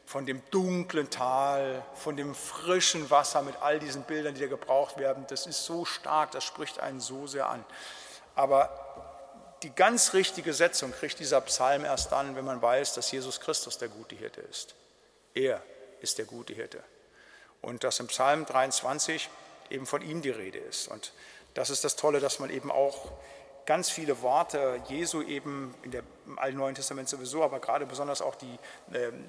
[0.06, 4.98] von dem dunklen Tal, von dem frischen Wasser mit all diesen Bildern, die da gebraucht
[4.98, 5.24] werden.
[5.28, 7.64] Das ist so stark, das spricht einen so sehr an.
[8.34, 8.82] Aber
[9.62, 13.78] die ganz richtige Setzung kriegt dieser Psalm erst dann, wenn man weiß, dass Jesus Christus
[13.78, 14.74] der gute Hirte ist.
[15.34, 15.62] Er
[16.00, 16.82] ist der gute Hirte.
[17.62, 19.28] Und dass im Psalm 23
[19.70, 20.88] eben von ihm die Rede ist.
[20.88, 21.12] Und
[21.54, 23.10] das ist das Tolle, dass man eben auch
[23.66, 28.22] ganz viele Worte Jesu eben in der, im Alten Neuen Testament sowieso, aber gerade besonders
[28.22, 28.58] auch die,
[28.94, 29.24] ähm,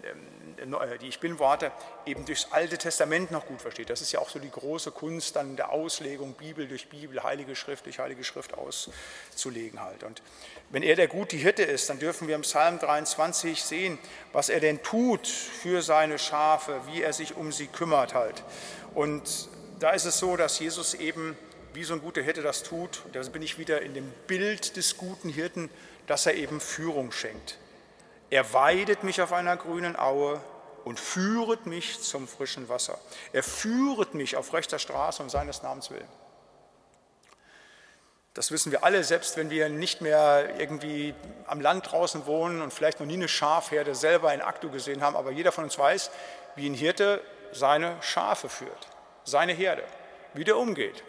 [0.58, 1.72] äh, die Ich Bin-Worte
[2.06, 3.90] eben durchs Alte Testament noch gut versteht.
[3.90, 7.56] Das ist ja auch so die große Kunst dann der Auslegung, Bibel durch Bibel, Heilige
[7.56, 10.04] Schrift durch Heilige Schrift auszulegen halt.
[10.04, 10.22] Und
[10.70, 13.98] wenn er der gute Hirte ist, dann dürfen wir im Psalm 23 sehen,
[14.34, 18.44] was er denn tut für seine Schafe, wie er sich um sie kümmert halt.
[18.94, 21.38] Und da ist es so, dass Jesus eben
[21.78, 24.97] wie so ein guter Hirte das tut, da bin ich wieder in dem Bild des
[24.97, 25.69] guten Hirten,
[26.07, 27.59] dass er eben Führung schenkt.
[28.32, 30.41] Er weidet mich auf einer grünen Aue
[30.86, 32.97] und führet mich zum frischen Wasser.
[33.32, 36.07] Er führet mich auf rechter Straße um seines Namens willen.
[38.34, 41.13] Das wissen wir alle, selbst wenn wir nicht mehr irgendwie
[41.45, 45.15] am Land draußen wohnen und vielleicht noch nie eine Schafherde selber in Aktu gesehen haben,
[45.15, 46.09] aber jeder von uns weiß,
[46.55, 47.21] wie ein Hirte
[47.51, 48.88] seine Schafe führt,
[49.25, 49.84] seine Herde,
[50.34, 51.03] wie der umgeht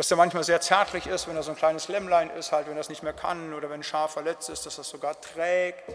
[0.00, 2.74] dass er manchmal sehr zärtlich ist, wenn er so ein kleines Lämmlein ist, halt, wenn
[2.74, 5.20] er es nicht mehr kann oder wenn ein Schaf verletzt ist, dass er es sogar
[5.20, 5.94] trägt.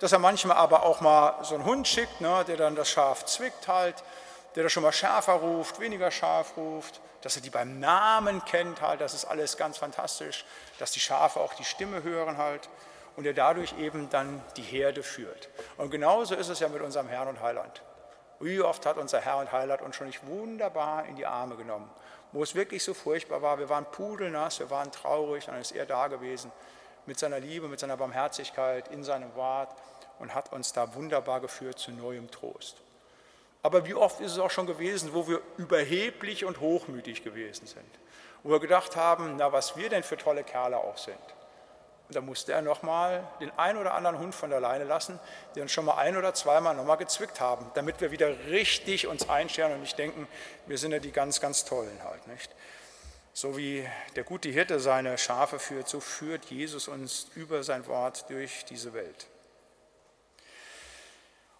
[0.00, 3.26] Dass er manchmal aber auch mal so einen Hund schickt, ne, der dann das Schaf
[3.26, 4.02] zwickt halt,
[4.56, 8.82] der da schon mal schärfer ruft, weniger scharf ruft, dass er die beim Namen kennt
[8.82, 10.44] halt, das ist alles ganz fantastisch,
[10.80, 12.68] dass die Schafe auch die Stimme hören halt
[13.14, 15.48] und er dadurch eben dann die Herde führt.
[15.76, 17.82] Und genauso ist es ja mit unserem Herrn und Heiland.
[18.40, 21.88] Wie oft hat unser Herr und Heiland uns schon nicht wunderbar in die Arme genommen
[22.32, 23.58] wo es wirklich so furchtbar war.
[23.58, 26.52] Wir waren pudelnass, wir waren traurig, dann ist er da gewesen
[27.06, 29.74] mit seiner Liebe, mit seiner Barmherzigkeit in seinem Wort
[30.18, 32.76] und hat uns da wunderbar geführt zu neuem Trost.
[33.62, 37.90] Aber wie oft ist es auch schon gewesen, wo wir überheblich und hochmütig gewesen sind,
[38.42, 41.18] wo wir gedacht haben, na was wir denn für tolle Kerle auch sind.
[42.08, 45.20] Und da musste er nochmal den einen oder anderen Hund von der Leine lassen,
[45.54, 49.28] die uns schon mal ein oder zweimal nochmal gezwickt haben, damit wir wieder richtig uns
[49.28, 50.26] einstellen und nicht denken,
[50.66, 52.26] wir sind ja die ganz, ganz Tollen halt.
[52.26, 52.50] Nicht?
[53.34, 53.86] So wie
[54.16, 58.94] der gute Hirte seine Schafe führt, so führt Jesus uns über sein Wort durch diese
[58.94, 59.26] Welt.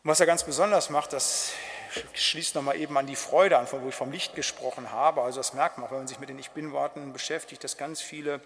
[0.03, 1.53] Und was er ganz besonders macht, das
[2.15, 5.23] schließt nochmal eben an die Freude an, von wo ich vom Licht gesprochen habe.
[5.23, 8.41] Also das merkt man, wenn man sich mit den Ich Bin-Worten beschäftigt, dass ganz viele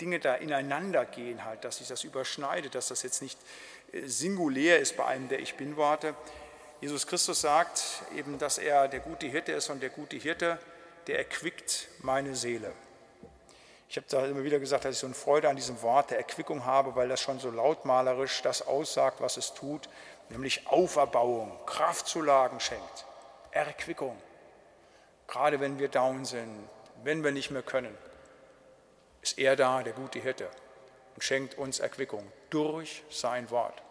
[0.00, 3.38] Dinge da ineinander gehen, halt, dass sich das überschneidet, dass das jetzt nicht
[3.92, 6.14] äh, singulär ist bei einem der Ich Bin-Worte.
[6.80, 7.82] Jesus Christus sagt
[8.14, 10.58] eben, dass er der gute Hirte ist und der gute Hirte,
[11.06, 12.72] der erquickt meine Seele.
[13.88, 16.18] Ich habe da immer wieder gesagt, dass ich so eine Freude an diesem Wort der
[16.18, 19.88] Erquickung habe, weil das schon so lautmalerisch das aussagt, was es tut,
[20.28, 23.06] nämlich Auferbauung, Kraftzulagen schenkt,
[23.52, 24.20] Erquickung.
[25.28, 26.68] Gerade wenn wir down sind,
[27.04, 27.96] wenn wir nicht mehr können
[29.26, 30.48] ist er da, der gute Hirte,
[31.16, 33.82] und schenkt uns Erquickung durch sein Wort.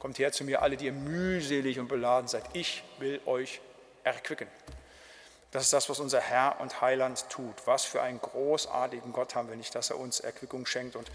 [0.00, 2.44] Kommt her zu mir, alle, die ihr mühselig und beladen seid.
[2.54, 3.60] Ich will euch
[4.02, 4.48] erquicken.
[5.50, 7.54] Das ist das, was unser Herr und Heiland tut.
[7.66, 10.96] Was für einen großartigen Gott haben wir nicht, dass er uns Erquickung schenkt.
[10.96, 11.10] Und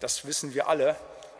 [0.00, 0.96] das wissen wir alle,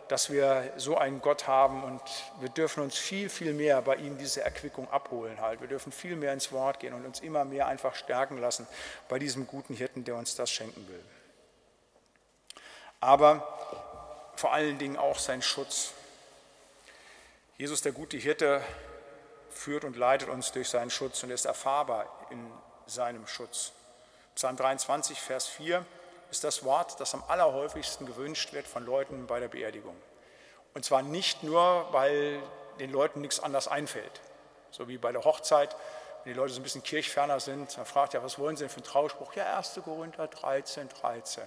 [0.09, 2.01] dass wir so einen Gott haben und
[2.41, 5.61] wir dürfen uns viel, viel mehr bei ihm diese Erquickung abholen halt.
[5.61, 8.67] Wir dürfen viel mehr ins Wort gehen und uns immer mehr einfach stärken lassen
[9.09, 11.05] bei diesem guten Hirten, der uns das schenken will
[13.01, 13.47] aber
[14.37, 15.93] vor allen Dingen auch sein Schutz.
[17.59, 18.63] Jesus, der gute Hirte,
[19.51, 22.51] führt und leitet uns durch seinen Schutz und ist erfahrbar in
[22.87, 23.73] seinem Schutz.
[24.35, 25.85] Psalm 23, Vers 4
[26.31, 29.97] ist das Wort, das am allerhäufigsten gewünscht wird von Leuten bei der Beerdigung.
[30.75, 32.41] Und zwar nicht nur, weil
[32.79, 34.21] den Leuten nichts anderes einfällt,
[34.71, 35.77] so wie bei der Hochzeit,
[36.25, 38.71] wenn die Leute so ein bisschen kirchferner sind, dann fragt ja, was wollen Sie denn
[38.71, 39.35] für einen Trauspruch?
[39.35, 39.81] Ja, 1.
[39.85, 41.45] Korinther 13, 13.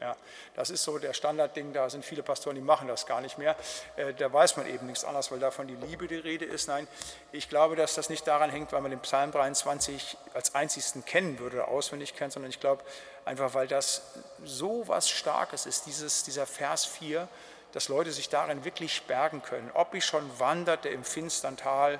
[0.00, 0.16] Ja,
[0.54, 3.56] das ist so der Standardding, da sind viele Pastoren, die machen das gar nicht mehr.
[3.96, 6.68] Äh, da weiß man eben nichts anderes, weil davon die Liebe die Rede ist.
[6.68, 6.86] Nein,
[7.32, 11.38] ich glaube, dass das nicht daran hängt, weil man den Psalm 23 als einzigsten kennen
[11.38, 12.82] würde oder auswendig kennt, sondern ich glaube
[13.24, 14.02] einfach, weil das
[14.44, 17.28] so was Starkes ist, dieses, dieser Vers 4,
[17.72, 19.70] dass Leute sich darin wirklich bergen können.
[19.74, 21.98] Ob ich schon wanderte im finstern Tal,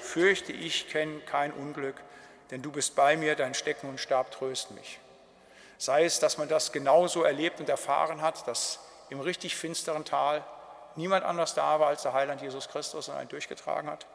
[0.00, 1.96] fürchte ich, kenne kein Unglück,
[2.50, 4.98] denn du bist bei mir, dein Stecken und Stab trösten mich.
[5.82, 8.78] Sei es, dass man das genauso erlebt und erfahren hat, dass
[9.10, 10.44] im richtig finsteren Tal
[10.94, 14.06] niemand anders da war als der Heiland Jesus Christus und einen durchgetragen hat.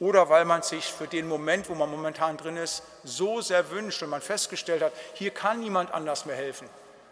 [0.00, 4.02] Oder weil man sich für den Moment, wo man momentan drin ist, so sehr wünscht
[4.02, 6.68] und man festgestellt hat, hier kann niemand anders mehr helfen.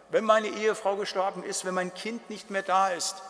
[0.09, 3.23] Wenn meine Ehefrau gestorben ist, wenn mein Kind nicht mehr da ist,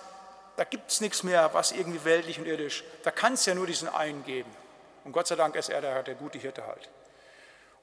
[0.56, 2.84] da gibt es nichts mehr, was irgendwie weltlich und irdisch.
[3.04, 4.50] Da kann es ja nur diesen einen geben.
[5.04, 6.90] Und Gott sei Dank ist er der, der gute Hirte halt.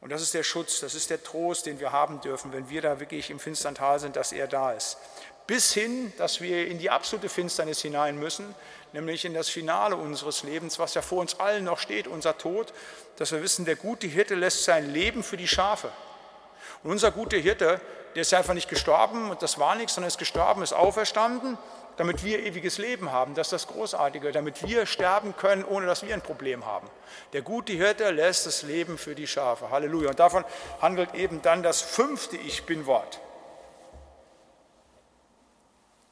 [0.02, 2.82] Und das ist der Schutz, das ist der Trost, den wir haben dürfen, wenn wir
[2.82, 4.98] da wirklich im finstern Tal sind, dass er da ist.
[5.46, 8.52] Bis hin, dass wir in die absolute Finsternis hinein müssen,
[8.92, 12.72] nämlich in das Finale unseres Lebens, was ja vor uns allen noch steht, unser Tod,
[13.16, 15.92] dass wir wissen, der gute Hirte lässt sein Leben für die Schafe.
[16.82, 17.80] Und unser guter Hirte,
[18.16, 21.56] der ist einfach nicht gestorben und das war nichts, sondern ist gestorben, ist auferstanden
[21.96, 23.34] damit wir ewiges Leben haben.
[23.34, 26.88] Das ist das Großartige, damit wir sterben können, ohne dass wir ein Problem haben.
[27.32, 29.70] Der gute Hirte lässt das Leben für die Schafe.
[29.70, 30.10] Halleluja.
[30.10, 30.44] Und davon
[30.80, 33.20] handelt eben dann das fünfte Ich bin-Wort.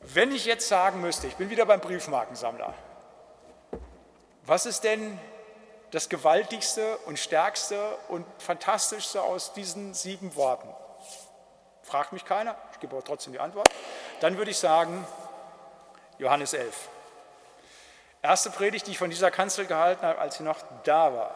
[0.00, 2.74] Wenn ich jetzt sagen müsste, ich bin wieder beim Briefmarkensammler,
[4.44, 5.18] was ist denn
[5.90, 7.78] das gewaltigste und stärkste
[8.08, 10.68] und fantastischste aus diesen sieben Worten?
[11.82, 13.68] Fragt mich keiner, ich gebe aber trotzdem die Antwort.
[14.20, 15.06] Dann würde ich sagen,
[16.20, 16.90] Johannes 11.
[18.20, 21.34] Erste Predigt, die ich von dieser Kanzel gehalten habe, als sie noch da war.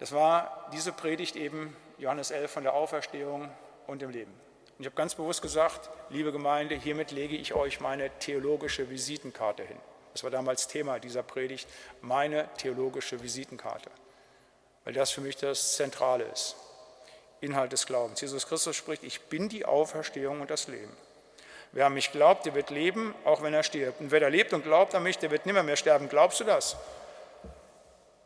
[0.00, 3.48] Das war diese Predigt eben, Johannes 11, von der Auferstehung
[3.86, 4.32] und dem Leben.
[4.32, 9.62] Und ich habe ganz bewusst gesagt, liebe Gemeinde, hiermit lege ich euch meine theologische Visitenkarte
[9.62, 9.78] hin.
[10.12, 11.68] Das war damals Thema dieser Predigt,
[12.00, 13.90] meine theologische Visitenkarte.
[14.82, 16.56] Weil das für mich das Zentrale ist.
[17.40, 18.20] Inhalt des Glaubens.
[18.20, 20.96] Jesus Christus spricht, ich bin die Auferstehung und das Leben.
[21.78, 24.00] Wer an mich glaubt, der wird leben, auch wenn er stirbt.
[24.00, 26.08] Und wer da lebt und glaubt an mich, der wird nimmer mehr sterben.
[26.08, 26.76] Glaubst du das?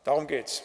[0.05, 0.63] Darum geht's.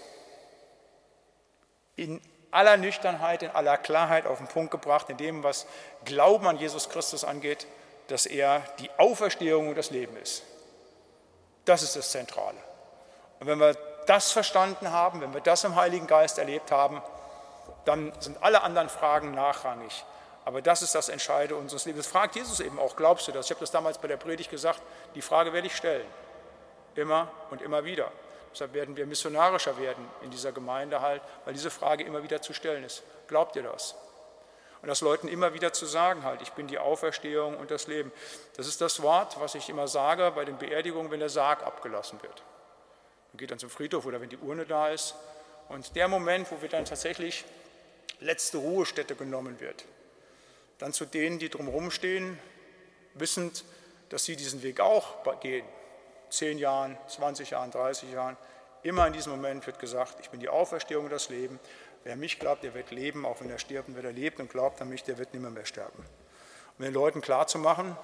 [1.97, 5.65] In aller Nüchternheit, in aller Klarheit auf den Punkt gebracht, in dem, was
[6.05, 7.67] Glauben an Jesus Christus angeht,
[8.07, 10.43] dass er die Auferstehung und das Leben ist.
[11.65, 12.55] Das ist das Zentrale.
[13.41, 13.75] Und wenn wir
[14.05, 17.01] das verstanden haben, wenn wir das im Heiligen Geist erlebt haben,
[17.83, 20.05] dann sind alle anderen Fragen nachrangig.
[20.47, 22.05] Aber das ist das Entscheidende unseres Lebens.
[22.05, 23.47] Das fragt Jesus eben auch, glaubst du das?
[23.47, 24.81] Ich habe das damals bei der Predigt gesagt,
[25.13, 26.05] die Frage werde ich stellen.
[26.95, 28.13] Immer und immer wieder.
[28.53, 32.53] Deshalb werden wir missionarischer werden in dieser Gemeinde halt, weil diese Frage immer wieder zu
[32.53, 33.03] stellen ist.
[33.27, 33.95] Glaubt ihr das?
[34.81, 38.13] Und das Leuten immer wieder zu sagen halt, ich bin die Auferstehung und das Leben.
[38.55, 42.23] Das ist das Wort, was ich immer sage bei den Beerdigungen, wenn der Sarg abgelassen
[42.23, 42.41] wird.
[43.33, 45.13] Man geht dann zum Friedhof oder wenn die Urne da ist.
[45.67, 47.43] Und der Moment, wo wir dann tatsächlich
[48.21, 49.83] letzte Ruhestätte genommen wird,
[50.77, 52.39] dann zu denen, die drumherum stehen,
[53.13, 53.65] wissend,
[54.09, 55.65] dass sie diesen Weg auch gehen.
[56.29, 58.37] Zehn Jahren, 20 Jahren, 30 Jahren.
[58.83, 61.59] Immer in diesem Moment wird gesagt, ich bin die Auferstehung und das Leben.
[62.03, 63.89] Wer mich glaubt, der wird leben, auch wenn er stirbt.
[63.89, 66.05] Und wer er lebt und glaubt an mich, der wird nimmer mehr sterben.
[66.77, 67.97] Um den Leuten klarzumachen,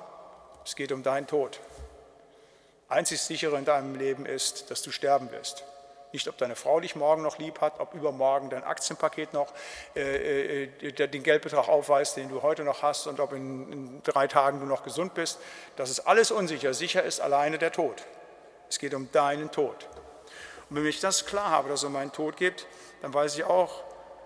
[0.66, 1.60] es geht um deinen Tod.
[2.90, 5.64] Einzig sichere in deinem Leben ist, dass du sterben wirst.
[6.14, 9.52] Nicht, ob deine Frau dich morgen noch lieb hat, ob übermorgen dein Aktienpaket noch
[9.96, 14.28] äh, äh, den Geldbetrag aufweist, den du heute noch hast und ob in, in drei
[14.28, 15.40] Tagen du noch gesund bist.
[15.76, 16.76] Das ist alles unsicher.
[16.76, 18.06] Sicher ist alleine der Tod.
[18.70, 19.88] Es geht um deinen Tod.
[20.70, 22.68] Und wenn ich das klar habe, dass es um meinen Tod geht,
[23.02, 23.84] dann weiß ich auch,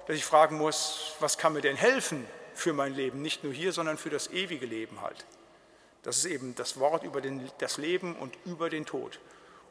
[0.07, 3.21] dass ich fragen muss, was kann mir denn helfen für mein Leben?
[3.21, 5.25] Nicht nur hier, sondern für das ewige Leben halt.
[6.03, 9.21] Das ist eben das Wort über den, das Leben und über den Tod.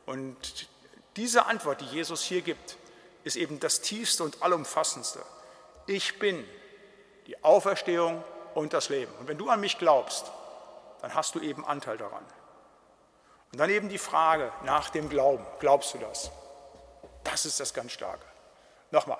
[0.07, 0.69] Und
[1.17, 2.77] diese Antwort, die Jesus hier gibt,
[3.25, 5.21] ist eben das tiefste und allumfassendste.
[5.87, 6.47] Ich bin
[7.27, 8.23] die Auferstehung
[8.55, 9.13] und das Leben.
[9.19, 10.31] Und wenn du an mich glaubst,
[11.01, 12.25] dann hast du eben Anteil daran.
[13.53, 15.45] Und dann eben die Frage nach dem Glauben.
[15.61, 16.31] Glaubst du das?
[17.25, 18.25] Das ist das ganz Starke.
[18.91, 19.19] Nochmal,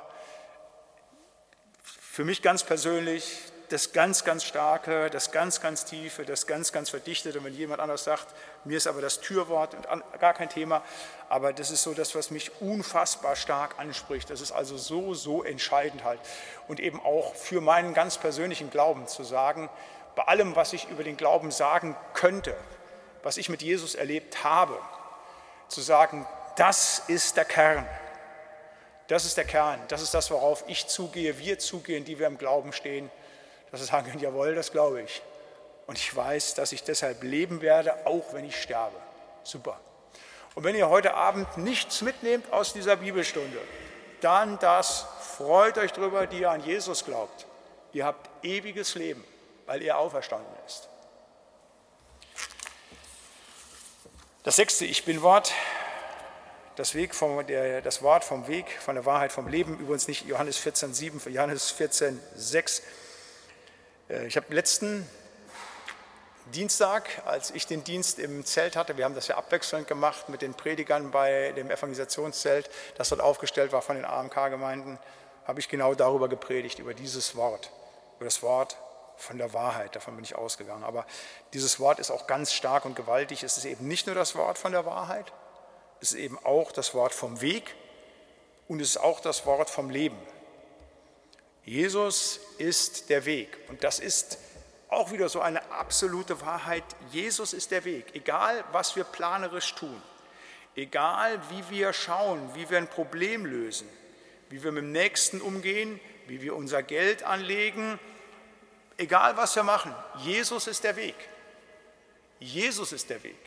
[1.83, 3.39] für mich ganz persönlich
[3.69, 7.39] das ganz, ganz Starke, das ganz, ganz Tiefe, das ganz, ganz Verdichtete.
[7.39, 8.27] Und wenn jemand anders sagt,
[8.65, 9.87] mir ist aber das Türwort und
[10.21, 10.83] gar kein Thema,
[11.29, 14.31] aber das ist so das, was mich unfassbar stark anspricht.
[14.31, 16.21] Das ist also so, so entscheidend halt.
[16.69, 19.69] Und eben auch für meinen ganz persönlichen Glauben zu sagen,
[20.15, 22.57] bei allem, was ich über den Glauben sagen könnte,
[23.23, 24.79] was ich mit Jesus erlebt habe,
[25.69, 27.87] zu sagen, das ist der Kern.
[29.09, 32.39] Das ist der Kern, das ist das, worauf ich zugehe, wir zugehen, die wir im
[32.39, 33.11] Glauben stehen.
[33.71, 35.23] Dass wir sagen können, jawohl, das glaube ich.
[35.87, 38.97] Und ich weiß, dass ich deshalb leben werde, auch wenn ich sterbe.
[39.45, 39.79] Super.
[40.57, 43.59] Und wenn ihr heute Abend nichts mitnehmt aus dieser Bibelstunde,
[44.23, 45.05] dann das,
[45.37, 47.47] freut euch drüber, die ihr an Jesus glaubt.
[47.93, 49.23] Ihr habt ewiges Leben,
[49.67, 50.89] weil er auferstanden ist.
[54.45, 55.53] Das sechste Ich bin-Wort,
[56.77, 61.21] das, das Wort vom Weg, von der Wahrheit, vom Leben, übrigens nicht Johannes 14, 7,
[61.35, 62.83] Johannes 14, 6.
[64.09, 65.07] Äh, ich habe letzten
[66.55, 70.43] Dienstag, als ich den Dienst im Zelt hatte, wir haben das ja abwechselnd gemacht mit
[70.43, 74.99] den Predigern bei dem Evangelisationszelt, das dort aufgestellt war von den AMK-Gemeinden,
[75.45, 77.71] habe ich genau darüber gepredigt, über dieses Wort,
[78.17, 78.77] über das Wort
[79.17, 80.85] von der Wahrheit, davon bin ich ausgegangen.
[80.85, 81.05] Aber
[81.53, 83.43] dieses Wort ist auch ganz stark und gewaltig.
[83.43, 85.33] Es ist eben nicht nur das Wort von der Wahrheit,
[86.01, 87.75] es ist eben auch das Wort vom Weg
[88.69, 90.19] und es ist auch das Wort vom Leben.
[91.65, 94.39] Jesus ist der Weg und das ist
[94.89, 96.85] auch wieder so eine absolute Wahrheit.
[97.11, 100.01] Jesus ist der Weg, egal was wir planerisch tun,
[100.75, 103.89] egal wie wir schauen, wie wir ein Problem lösen,
[104.49, 107.99] wie wir mit dem Nächsten umgehen, wie wir unser Geld anlegen,
[108.97, 111.17] egal was wir machen, Jesus ist der Weg.
[112.39, 113.39] Jesus ist der Weg.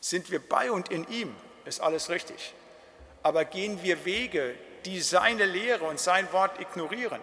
[0.00, 2.54] Sind wir bei und in ihm, ist alles richtig.
[3.22, 4.54] Aber gehen wir Wege,
[4.84, 7.20] die seine Lehre und sein Wort ignorieren,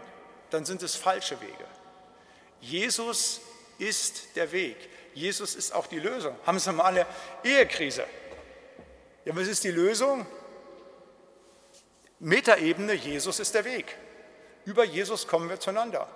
[0.49, 1.65] dann sind es falsche Wege.
[2.61, 3.41] Jesus
[3.77, 4.77] ist der Weg.
[5.13, 6.35] Jesus ist auch die Lösung.
[6.45, 7.05] Haben Sie mal eine
[7.43, 8.05] Ehekrise?
[9.25, 10.25] Ja, was ist die Lösung?
[12.19, 13.95] Metaebene, Jesus ist der Weg.
[14.65, 16.07] Über Jesus kommen wir zueinander.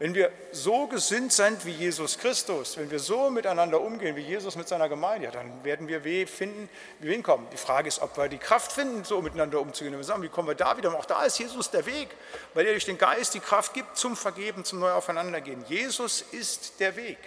[0.00, 4.56] Wenn wir so gesinnt sind wie Jesus Christus, wenn wir so miteinander umgehen wie Jesus
[4.56, 6.70] mit seiner Gemeinde, ja, dann werden wir weh finden,
[7.00, 7.46] wie wir hinkommen.
[7.52, 9.94] Die Frage ist, ob wir die Kraft finden, so miteinander umzugehen.
[9.94, 10.94] wir sagen, wie kommen wir da wieder?
[10.94, 12.08] Auch da ist Jesus der Weg,
[12.54, 15.62] weil er durch den Geist die Kraft gibt zum Vergeben, zum neu aufeinandergehen.
[15.68, 17.18] Jesus ist der Weg.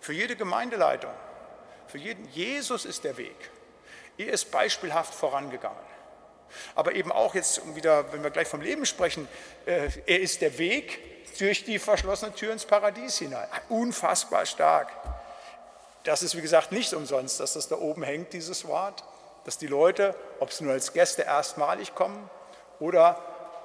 [0.00, 1.12] Für jede Gemeindeleitung,
[1.86, 3.36] für jeden, Jesus ist der Weg.
[4.18, 5.91] Er ist beispielhaft vorangegangen.
[6.74, 9.28] Aber eben auch jetzt wieder, wenn wir gleich vom Leben sprechen,
[9.66, 13.48] äh, er ist der Weg, durch die verschlossene Tür ins Paradies hinein.
[13.68, 14.88] Unfassbar stark.
[16.04, 19.04] Das ist, wie gesagt, nicht umsonst, dass das da oben hängt, dieses Wort,
[19.44, 22.28] dass die Leute, ob sie nur als Gäste erstmalig kommen
[22.80, 23.20] oder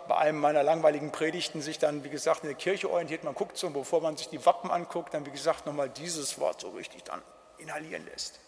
[0.08, 3.58] bei einem meiner langweiligen Predigten sich dann, wie gesagt, in der Kirche orientiert, man guckt
[3.58, 7.04] so, bevor man sich die Wappen anguckt, dann, wie gesagt, nochmal dieses Wort so richtig
[7.04, 7.22] dann
[7.58, 8.40] inhalieren lässt.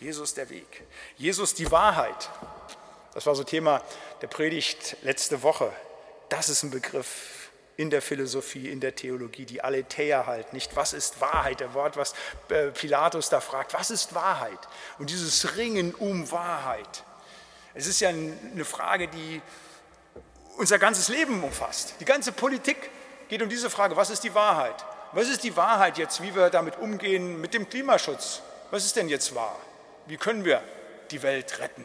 [0.00, 0.84] Jesus der Weg.
[1.16, 2.28] Jesus die Wahrheit.
[3.18, 3.82] Das war so Thema
[4.22, 5.72] der Predigt letzte Woche.
[6.28, 10.92] Das ist ein Begriff, in der Philosophie, in der Theologie, die Aletheia halt, nicht was
[10.92, 12.14] ist Wahrheit, der Wort, was
[12.48, 14.60] äh, Pilatus da fragt, was ist Wahrheit?
[15.00, 17.02] Und dieses Ringen um Wahrheit.
[17.74, 19.42] Es ist ja eine Frage, die
[20.56, 21.94] unser ganzes Leben umfasst.
[21.98, 22.88] Die ganze Politik
[23.28, 24.76] geht um diese Frage, was ist die Wahrheit?
[25.10, 28.42] Was ist die Wahrheit jetzt, wie wir damit umgehen mit dem Klimaschutz?
[28.70, 29.58] Was ist denn jetzt wahr?
[30.06, 30.62] Wie können wir
[31.10, 31.84] die Welt retten?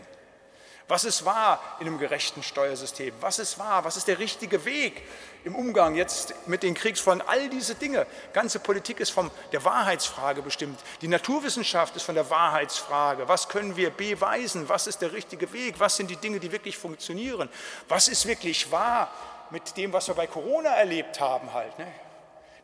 [0.88, 3.14] Was ist wahr in einem gerechten Steuersystem?
[3.22, 3.86] Was ist wahr?
[3.86, 5.02] Was ist der richtige Weg
[5.46, 7.24] im Umgang jetzt mit den Kriegsfolgen?
[7.26, 8.06] All diese Dinge.
[8.34, 10.80] Ganze Politik ist von der Wahrheitsfrage bestimmt.
[11.02, 13.28] Die Naturwissenschaft ist von der Wahrheitsfrage.
[13.30, 14.68] Was können wir beweisen?
[14.68, 15.80] Was ist der richtige Weg?
[15.80, 17.50] Was sind die Dinge, die wirklich funktionieren?
[17.88, 19.10] Was ist wirklich wahr
[19.52, 21.80] mit dem, was wir bei Corona erlebt haben halt?
[21.80, 21.88] Ne?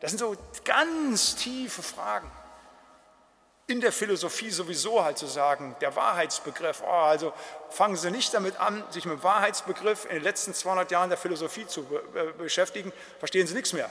[0.00, 2.30] Das sind so ganz tiefe Fragen
[3.70, 7.32] in der Philosophie sowieso halt zu sagen, der Wahrheitsbegriff, oh, also
[7.70, 11.18] fangen Sie nicht damit an, sich mit dem Wahrheitsbegriff in den letzten 200 Jahren der
[11.18, 13.90] Philosophie zu be beschäftigen, verstehen Sie nichts mehr.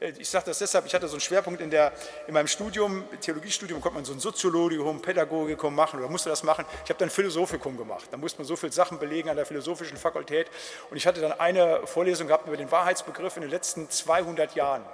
[0.00, 1.92] Äh, ich sage das deshalb, ich hatte so einen Schwerpunkt in, der,
[2.26, 6.64] in meinem Studium, Theologiestudium, konnte man so ein Soziologikum, Pädagogikum machen oder musste das machen.
[6.84, 8.08] Ich habe dann Philosophikum gemacht.
[8.10, 10.48] Da musste man so viele Sachen belegen an der philosophischen Fakultät.
[10.90, 14.84] Und ich hatte dann eine Vorlesung gehabt über den Wahrheitsbegriff in den letzten 200 Jahren.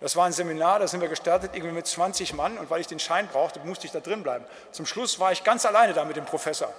[0.00, 2.86] Das war ein Seminar, da sind wir gestartet, irgendwie mit 20 Mann und weil ich
[2.86, 4.44] den Schein brauchte, musste ich da drin bleiben.
[4.70, 6.72] Zum Schluss war ich ganz alleine da mit dem Professor.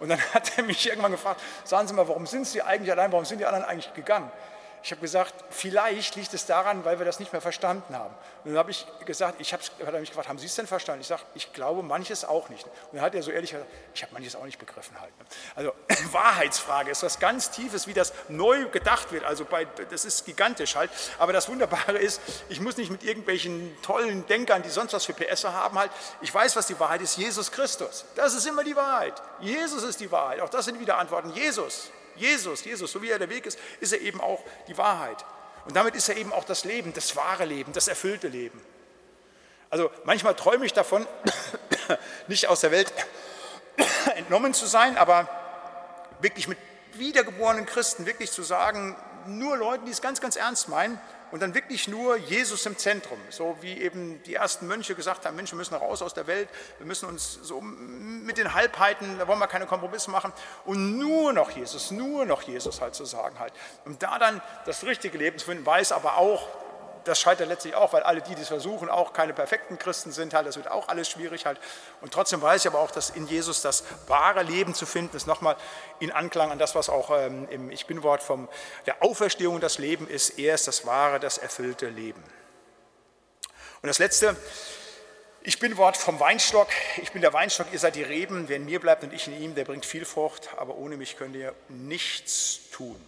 [0.00, 3.12] Und dann hat er mich irgendwann gefragt, sagen Sie mal, warum sind Sie eigentlich allein,
[3.12, 4.30] warum sind die anderen eigentlich gegangen?
[4.84, 8.14] Ich habe gesagt, vielleicht liegt es daran, weil wir das nicht mehr verstanden haben.
[8.44, 11.00] Und dann habe ich gesagt, ich habe, hat mich gefragt, haben Sie es denn verstanden?
[11.00, 12.66] Ich sage, ich glaube manches auch nicht.
[12.66, 15.10] Und dann hat er so ehrlich gesagt, ich habe manches auch nicht begriffen halt.
[15.54, 15.72] Also
[16.12, 19.24] Wahrheitsfrage ist was ganz Tiefes, wie das neu gedacht wird.
[19.24, 20.90] Also bei, das ist gigantisch halt.
[21.18, 22.20] Aber das Wunderbare ist,
[22.50, 25.90] ich muss nicht mit irgendwelchen tollen Denkern, die sonst was für PS haben halt.
[26.20, 27.16] Ich weiß, was die Wahrheit ist.
[27.16, 28.04] Jesus Christus.
[28.16, 29.14] Das ist immer die Wahrheit.
[29.40, 30.40] Jesus ist die Wahrheit.
[30.40, 31.30] Auch das sind wieder Antworten.
[31.30, 31.90] Jesus.
[32.16, 35.24] Jesus, Jesus, so wie er der Weg ist, ist er eben auch die Wahrheit.
[35.64, 38.60] Und damit ist er eben auch das Leben, das wahre Leben, das erfüllte Leben.
[39.70, 41.06] Also manchmal träume ich davon,
[42.28, 42.92] nicht aus der Welt
[44.16, 45.28] entnommen zu sein, aber
[46.20, 46.58] wirklich mit
[46.92, 48.96] wiedergeborenen Christen wirklich zu sagen,
[49.26, 51.00] nur Leuten, die es ganz, ganz ernst meinen
[51.34, 53.18] und dann wirklich nur Jesus im Zentrum.
[53.28, 56.48] So wie eben die ersten Mönche gesagt haben, Mensch, wir müssen raus aus der Welt,
[56.78, 60.32] wir müssen uns so mit den Halbheiten, da wollen wir keine Kompromisse machen
[60.64, 63.52] und nur noch Jesus, nur noch Jesus halt zu sagen halt.
[63.84, 66.46] Und da dann das richtige Leben zu finden, weiß aber auch,
[67.04, 70.34] das scheitert letztlich auch, weil alle, die das versuchen, auch keine perfekten Christen sind.
[70.34, 71.46] Halt, das wird auch alles schwierig.
[71.46, 71.58] Halt.
[72.00, 75.26] Und trotzdem weiß ich aber auch, dass in Jesus das wahre Leben zu finden ist.
[75.26, 75.56] Nochmal
[76.00, 78.48] in Anklang an das, was auch ähm, im Ich Bin-Wort von
[78.86, 80.38] der Auferstehung das Leben ist.
[80.38, 82.22] Er ist das wahre, das erfüllte Leben.
[83.82, 84.36] Und das Letzte,
[85.42, 86.68] ich bin Wort vom Weinstock.
[87.02, 88.48] Ich bin der Weinstock, ihr seid die Reben.
[88.48, 90.48] Wer in mir bleibt und ich in ihm, der bringt viel Frucht.
[90.56, 92.98] Aber ohne mich könnt ihr nichts tun.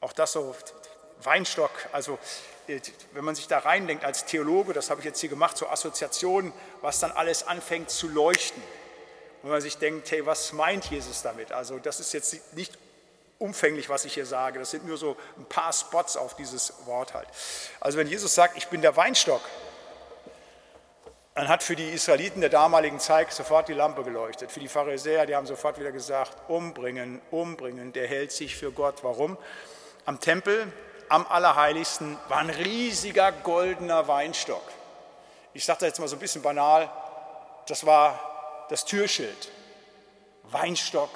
[0.00, 0.54] Auch das so
[1.22, 2.18] Weinstock, also
[3.12, 6.52] wenn man sich da reindenkt als Theologe, das habe ich jetzt hier gemacht, so Assoziationen,
[6.80, 8.62] was dann alles anfängt zu leuchten.
[9.42, 11.52] wenn man sich denkt, hey, was meint Jesus damit?
[11.52, 12.76] Also das ist jetzt nicht
[13.38, 14.58] umfänglich, was ich hier sage.
[14.58, 17.28] Das sind nur so ein paar Spots auf dieses Wort halt.
[17.80, 19.42] Also wenn Jesus sagt, ich bin der Weinstock,
[21.34, 24.50] dann hat für die Israeliten der damaligen Zeit sofort die Lampe geleuchtet.
[24.50, 29.04] Für die Pharisäer, die haben sofort wieder gesagt, umbringen, umbringen, der hält sich für Gott.
[29.04, 29.36] Warum?
[30.06, 30.72] Am Tempel
[31.08, 34.62] am Allerheiligsten war ein riesiger goldener Weinstock.
[35.52, 36.90] Ich sage das jetzt mal so ein bisschen banal,
[37.66, 39.50] das war das Türschild,
[40.44, 41.10] Weinstock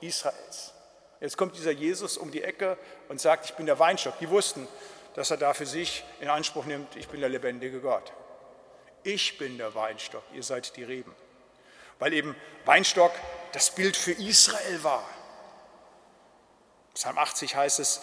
[0.00, 0.72] Israels.
[1.20, 2.78] Jetzt kommt dieser Jesus um die Ecke
[3.08, 4.18] und sagt, ich bin der Weinstock.
[4.20, 4.68] Die wussten,
[5.14, 8.12] dass er da für sich in Anspruch nimmt, ich bin der lebendige Gott.
[9.02, 11.14] Ich bin der Weinstock, ihr seid die Reben.
[11.98, 13.12] Weil eben Weinstock
[13.52, 15.04] das Bild für Israel war.
[16.94, 18.00] Psalm 80 heißt es,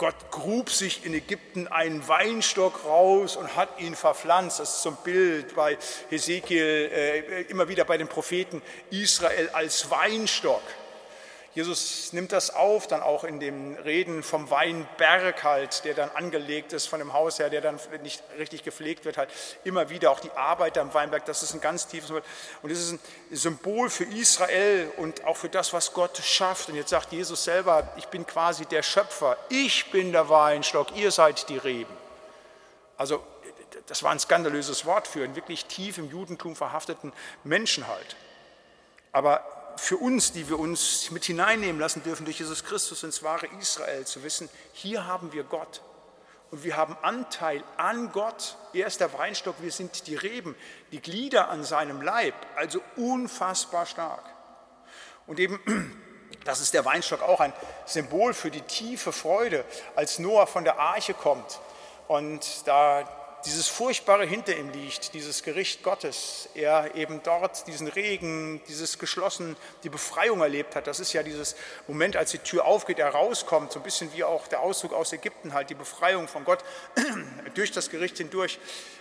[0.00, 4.58] Gott grub sich in Ägypten einen Weinstock raus und hat ihn verpflanzt.
[4.58, 5.76] Das ist zum Bild bei
[6.08, 10.62] Hesekiel, äh, immer wieder bei den Propheten, Israel als Weinstock.
[11.52, 16.72] Jesus nimmt das auf, dann auch in dem Reden vom Weinberg halt, der dann angelegt
[16.72, 19.30] ist von dem Hausherr, der dann nicht richtig gepflegt wird, halt
[19.64, 22.10] immer wieder auch die Arbeit am Weinberg, das ist ein ganz tiefes.
[22.10, 23.00] Und es ist ein
[23.32, 26.68] Symbol für Israel und auch für das, was Gott schafft.
[26.68, 31.10] Und jetzt sagt Jesus selber, ich bin quasi der Schöpfer, ich bin der Weinstock, ihr
[31.10, 31.96] seid die Reben.
[32.96, 33.24] Also
[33.86, 38.14] das war ein skandalöses Wort für einen wirklich tief im Judentum verhafteten Menschen halt.
[39.10, 43.46] Aber für uns, die wir uns mit hineinnehmen lassen dürfen durch Jesus Christus ins wahre
[43.58, 45.80] Israel, zu wissen, hier haben wir Gott
[46.50, 48.56] und wir haben Anteil an Gott.
[48.74, 50.54] Er ist der Weinstock, wir sind die Reben,
[50.92, 54.24] die Glieder an seinem Leib, also unfassbar stark.
[55.26, 55.58] Und eben,
[56.44, 57.54] das ist der Weinstock auch ein
[57.86, 59.64] Symbol für die tiefe Freude,
[59.96, 61.58] als Noah von der Arche kommt
[62.06, 63.08] und da
[63.44, 69.56] dieses Furchtbare hinter ihm liegt, dieses Gericht Gottes, er eben dort diesen Regen, dieses Geschlossen,
[69.82, 70.86] die Befreiung erlebt hat.
[70.86, 74.24] Das ist ja dieses Moment, als die Tür aufgeht, er rauskommt, so ein bisschen wie
[74.24, 76.64] auch der Auszug aus Ägypten halt, die Befreiung von Gott
[77.54, 78.58] durch das Gericht hindurch.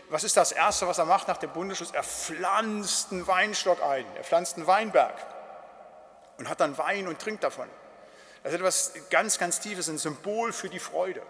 [0.09, 1.91] Was ist das Erste, was er macht nach dem Bundesschluss?
[1.91, 5.15] Er pflanzt einen Weinstock ein, er pflanzt einen Weinberg
[6.37, 7.67] und hat dann Wein und trinkt davon.
[8.43, 11.21] Das ist etwas ganz, ganz Tiefes, ein Symbol für die Freude.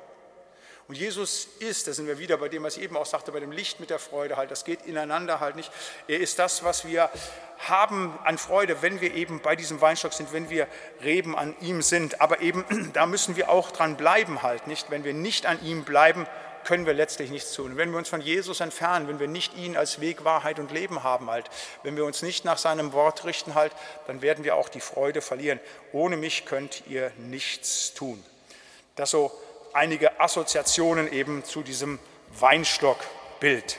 [0.90, 3.40] Und Jesus ist, da sind wir wieder bei dem, was ich eben auch sagte, bei
[3.40, 5.72] dem Licht mit der Freude halt, das geht ineinander halt nicht.
[6.08, 7.12] Er ist das, was wir
[7.60, 10.68] haben an Freude, wenn wir eben bei diesem Weinstock sind, wenn wir
[11.04, 12.22] Reben an ihm sind.
[12.22, 14.90] Aber eben, da müssen wir auch dran bleiben halt, nicht?
[14.90, 16.26] Wenn wir nicht an ihm bleiben,
[16.64, 17.78] können wir letztlich nichts tun.
[17.78, 21.04] Wenn wir uns von Jesus entfernen, wenn wir nicht ihn als Weg, Wahrheit und Leben
[21.04, 21.52] haben halt,
[21.84, 23.74] wenn wir uns nicht nach seinem Wort richten halt,
[24.08, 25.60] dann werden wir auch die Freude verlieren.
[25.92, 28.24] Ohne mich könnt ihr nichts tun.
[28.96, 29.32] Das so
[29.74, 32.00] einige Assoziationen eben zu diesem
[32.40, 33.78] Weinstockbild.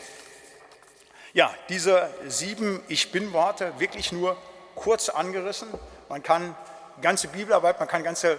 [1.32, 4.36] Ja, diese sieben Ich bin-Worte wirklich nur
[4.74, 5.68] kurz angerissen.
[6.08, 6.56] Man kann
[7.02, 8.38] ganze Bibelarbeit, man kann ganze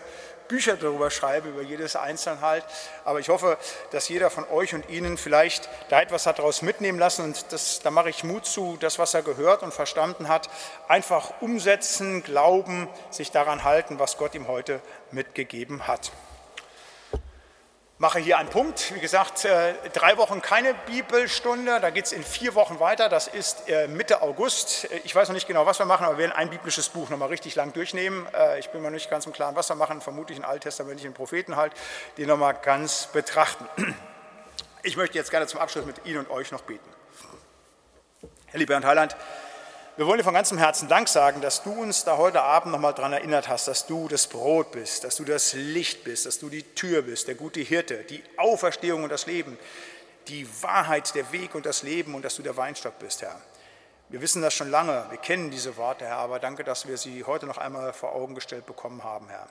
[0.50, 2.66] Bücher darüber schreiben, über jedes Einzelne halt.
[3.06, 3.58] Aber ich hoffe,
[3.92, 7.24] dass jeder von euch und Ihnen vielleicht da etwas hat daraus mitnehmen lassen.
[7.24, 10.50] Und das, da mache ich Mut zu, das, was er gehört und verstanden hat,
[10.90, 14.82] einfach umsetzen, glauben, sich daran halten, was Gott ihm heute
[15.12, 16.12] mitgegeben hat
[18.02, 18.96] mache hier einen Punkt.
[18.96, 23.10] Wie gesagt, äh, drei Wochen keine Bibelstunde, da geht es in vier Wochen weiter.
[23.10, 24.92] Das ist äh, Mitte August.
[24.92, 27.10] Äh, ich weiß noch nicht genau, was wir machen, aber wir werden ein biblisches Buch
[27.10, 28.28] nochmal richtig lang durchnehmen.
[28.58, 30.02] Ich bin mir nicht ganz im Klaren, was wir machen.
[30.02, 31.74] Vermutlich einen alttestamentlichen Propheten halt,
[32.18, 33.68] den nochmal ganz betrachten.
[34.82, 36.90] Ich möchte jetzt gerne zum Abschluss mit Ihnen und euch noch beten.
[38.48, 39.16] Herr lieber Bernd Heiland,
[39.98, 42.94] wir wollen dir von ganzem Herzen Dank sagen, dass du uns da heute Abend nochmal
[42.94, 46.48] daran erinnert hast, dass du das Brot bist, dass du das Licht bist, dass du
[46.48, 49.60] die Tür bist, der gute Hirte, die Auferstehung und das Leben,
[50.30, 53.36] die Wahrheit, der Weg und das Leben und dass du der Weinstock bist, Herr.
[54.08, 57.26] Wir wissen das schon lange, wir kennen diese Worte, Herr, aber danke, dass wir sie
[57.26, 59.48] heute noch einmal vor Augen gestellt bekommen haben, Herr.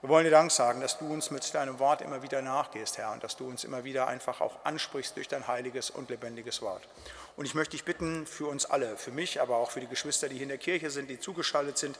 [0.00, 3.12] Wir wollen dir Dank sagen, dass du uns mit deinem Wort immer wieder nachgehst, Herr,
[3.12, 6.82] und dass du uns immer wieder einfach auch ansprichst durch dein heiliges und lebendiges Wort.
[7.36, 10.28] Und ich möchte dich bitten für uns alle, für mich, aber auch für die Geschwister,
[10.28, 11.98] die hier in der Kirche sind, die zugeschaltet sind,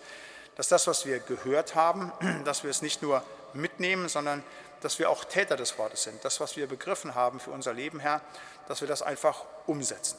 [0.57, 2.13] dass das, was wir gehört haben,
[2.45, 3.23] dass wir es nicht nur
[3.53, 4.43] mitnehmen, sondern
[4.81, 6.25] dass wir auch Täter des Wortes sind.
[6.25, 8.21] Das, was wir begriffen haben für unser Leben, Herr,
[8.69, 10.19] dass wir das einfach umsetzen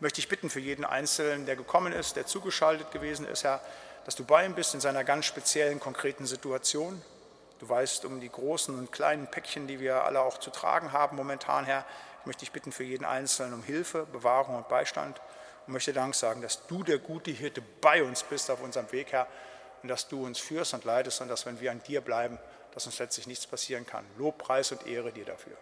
[0.00, 3.60] möchte ich bitten für jeden Einzelnen, der gekommen ist, der zugeschaltet gewesen ist, Herr,
[4.04, 7.00] dass du bei ihm bist in seiner ganz speziellen, konkreten Situation.
[7.58, 11.16] Du weißt um die großen und kleinen Päckchen, die wir alle auch zu tragen haben
[11.16, 11.84] momentan, Herr.
[12.20, 15.20] Ich möchte dich bitten für jeden Einzelnen um Hilfe, Bewahrung und Beistand
[15.66, 19.12] und möchte Dank sagen, dass du der gute Hirte bei uns bist auf unserem Weg,
[19.12, 19.26] Herr,
[19.82, 22.38] und dass du uns führst und leitest und dass, wenn wir an dir bleiben,
[22.74, 24.04] dass uns letztlich nichts passieren kann.
[24.18, 25.56] Lob, Preis und Ehre dir dafür.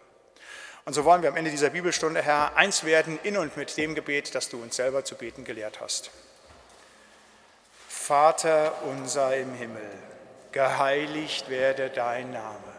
[0.85, 3.95] Und so wollen wir am Ende dieser Bibelstunde, Herr, eins werden in und mit dem
[3.95, 6.11] Gebet, das du uns selber zu beten gelehrt hast.
[7.87, 9.89] Vater unser im Himmel,
[10.51, 12.73] geheiligt werde dein Name,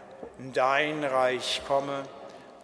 [0.52, 2.04] dein Reich komme,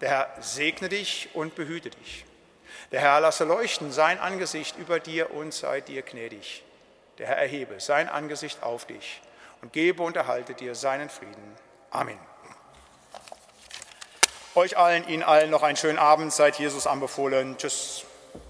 [0.00, 2.24] Der Herr segne dich und behüte dich.
[2.92, 6.64] Der Herr lasse leuchten sein Angesicht über dir und sei dir gnädig.
[7.18, 9.20] Der Herr erhebe sein Angesicht auf dich
[9.62, 11.56] und gebe und erhalte dir seinen Frieden.
[11.90, 12.18] Amen.
[14.54, 16.32] Euch allen, Ihnen allen noch einen schönen Abend.
[16.32, 17.56] Seid Jesus anbefohlen.
[17.56, 18.04] Tschüss.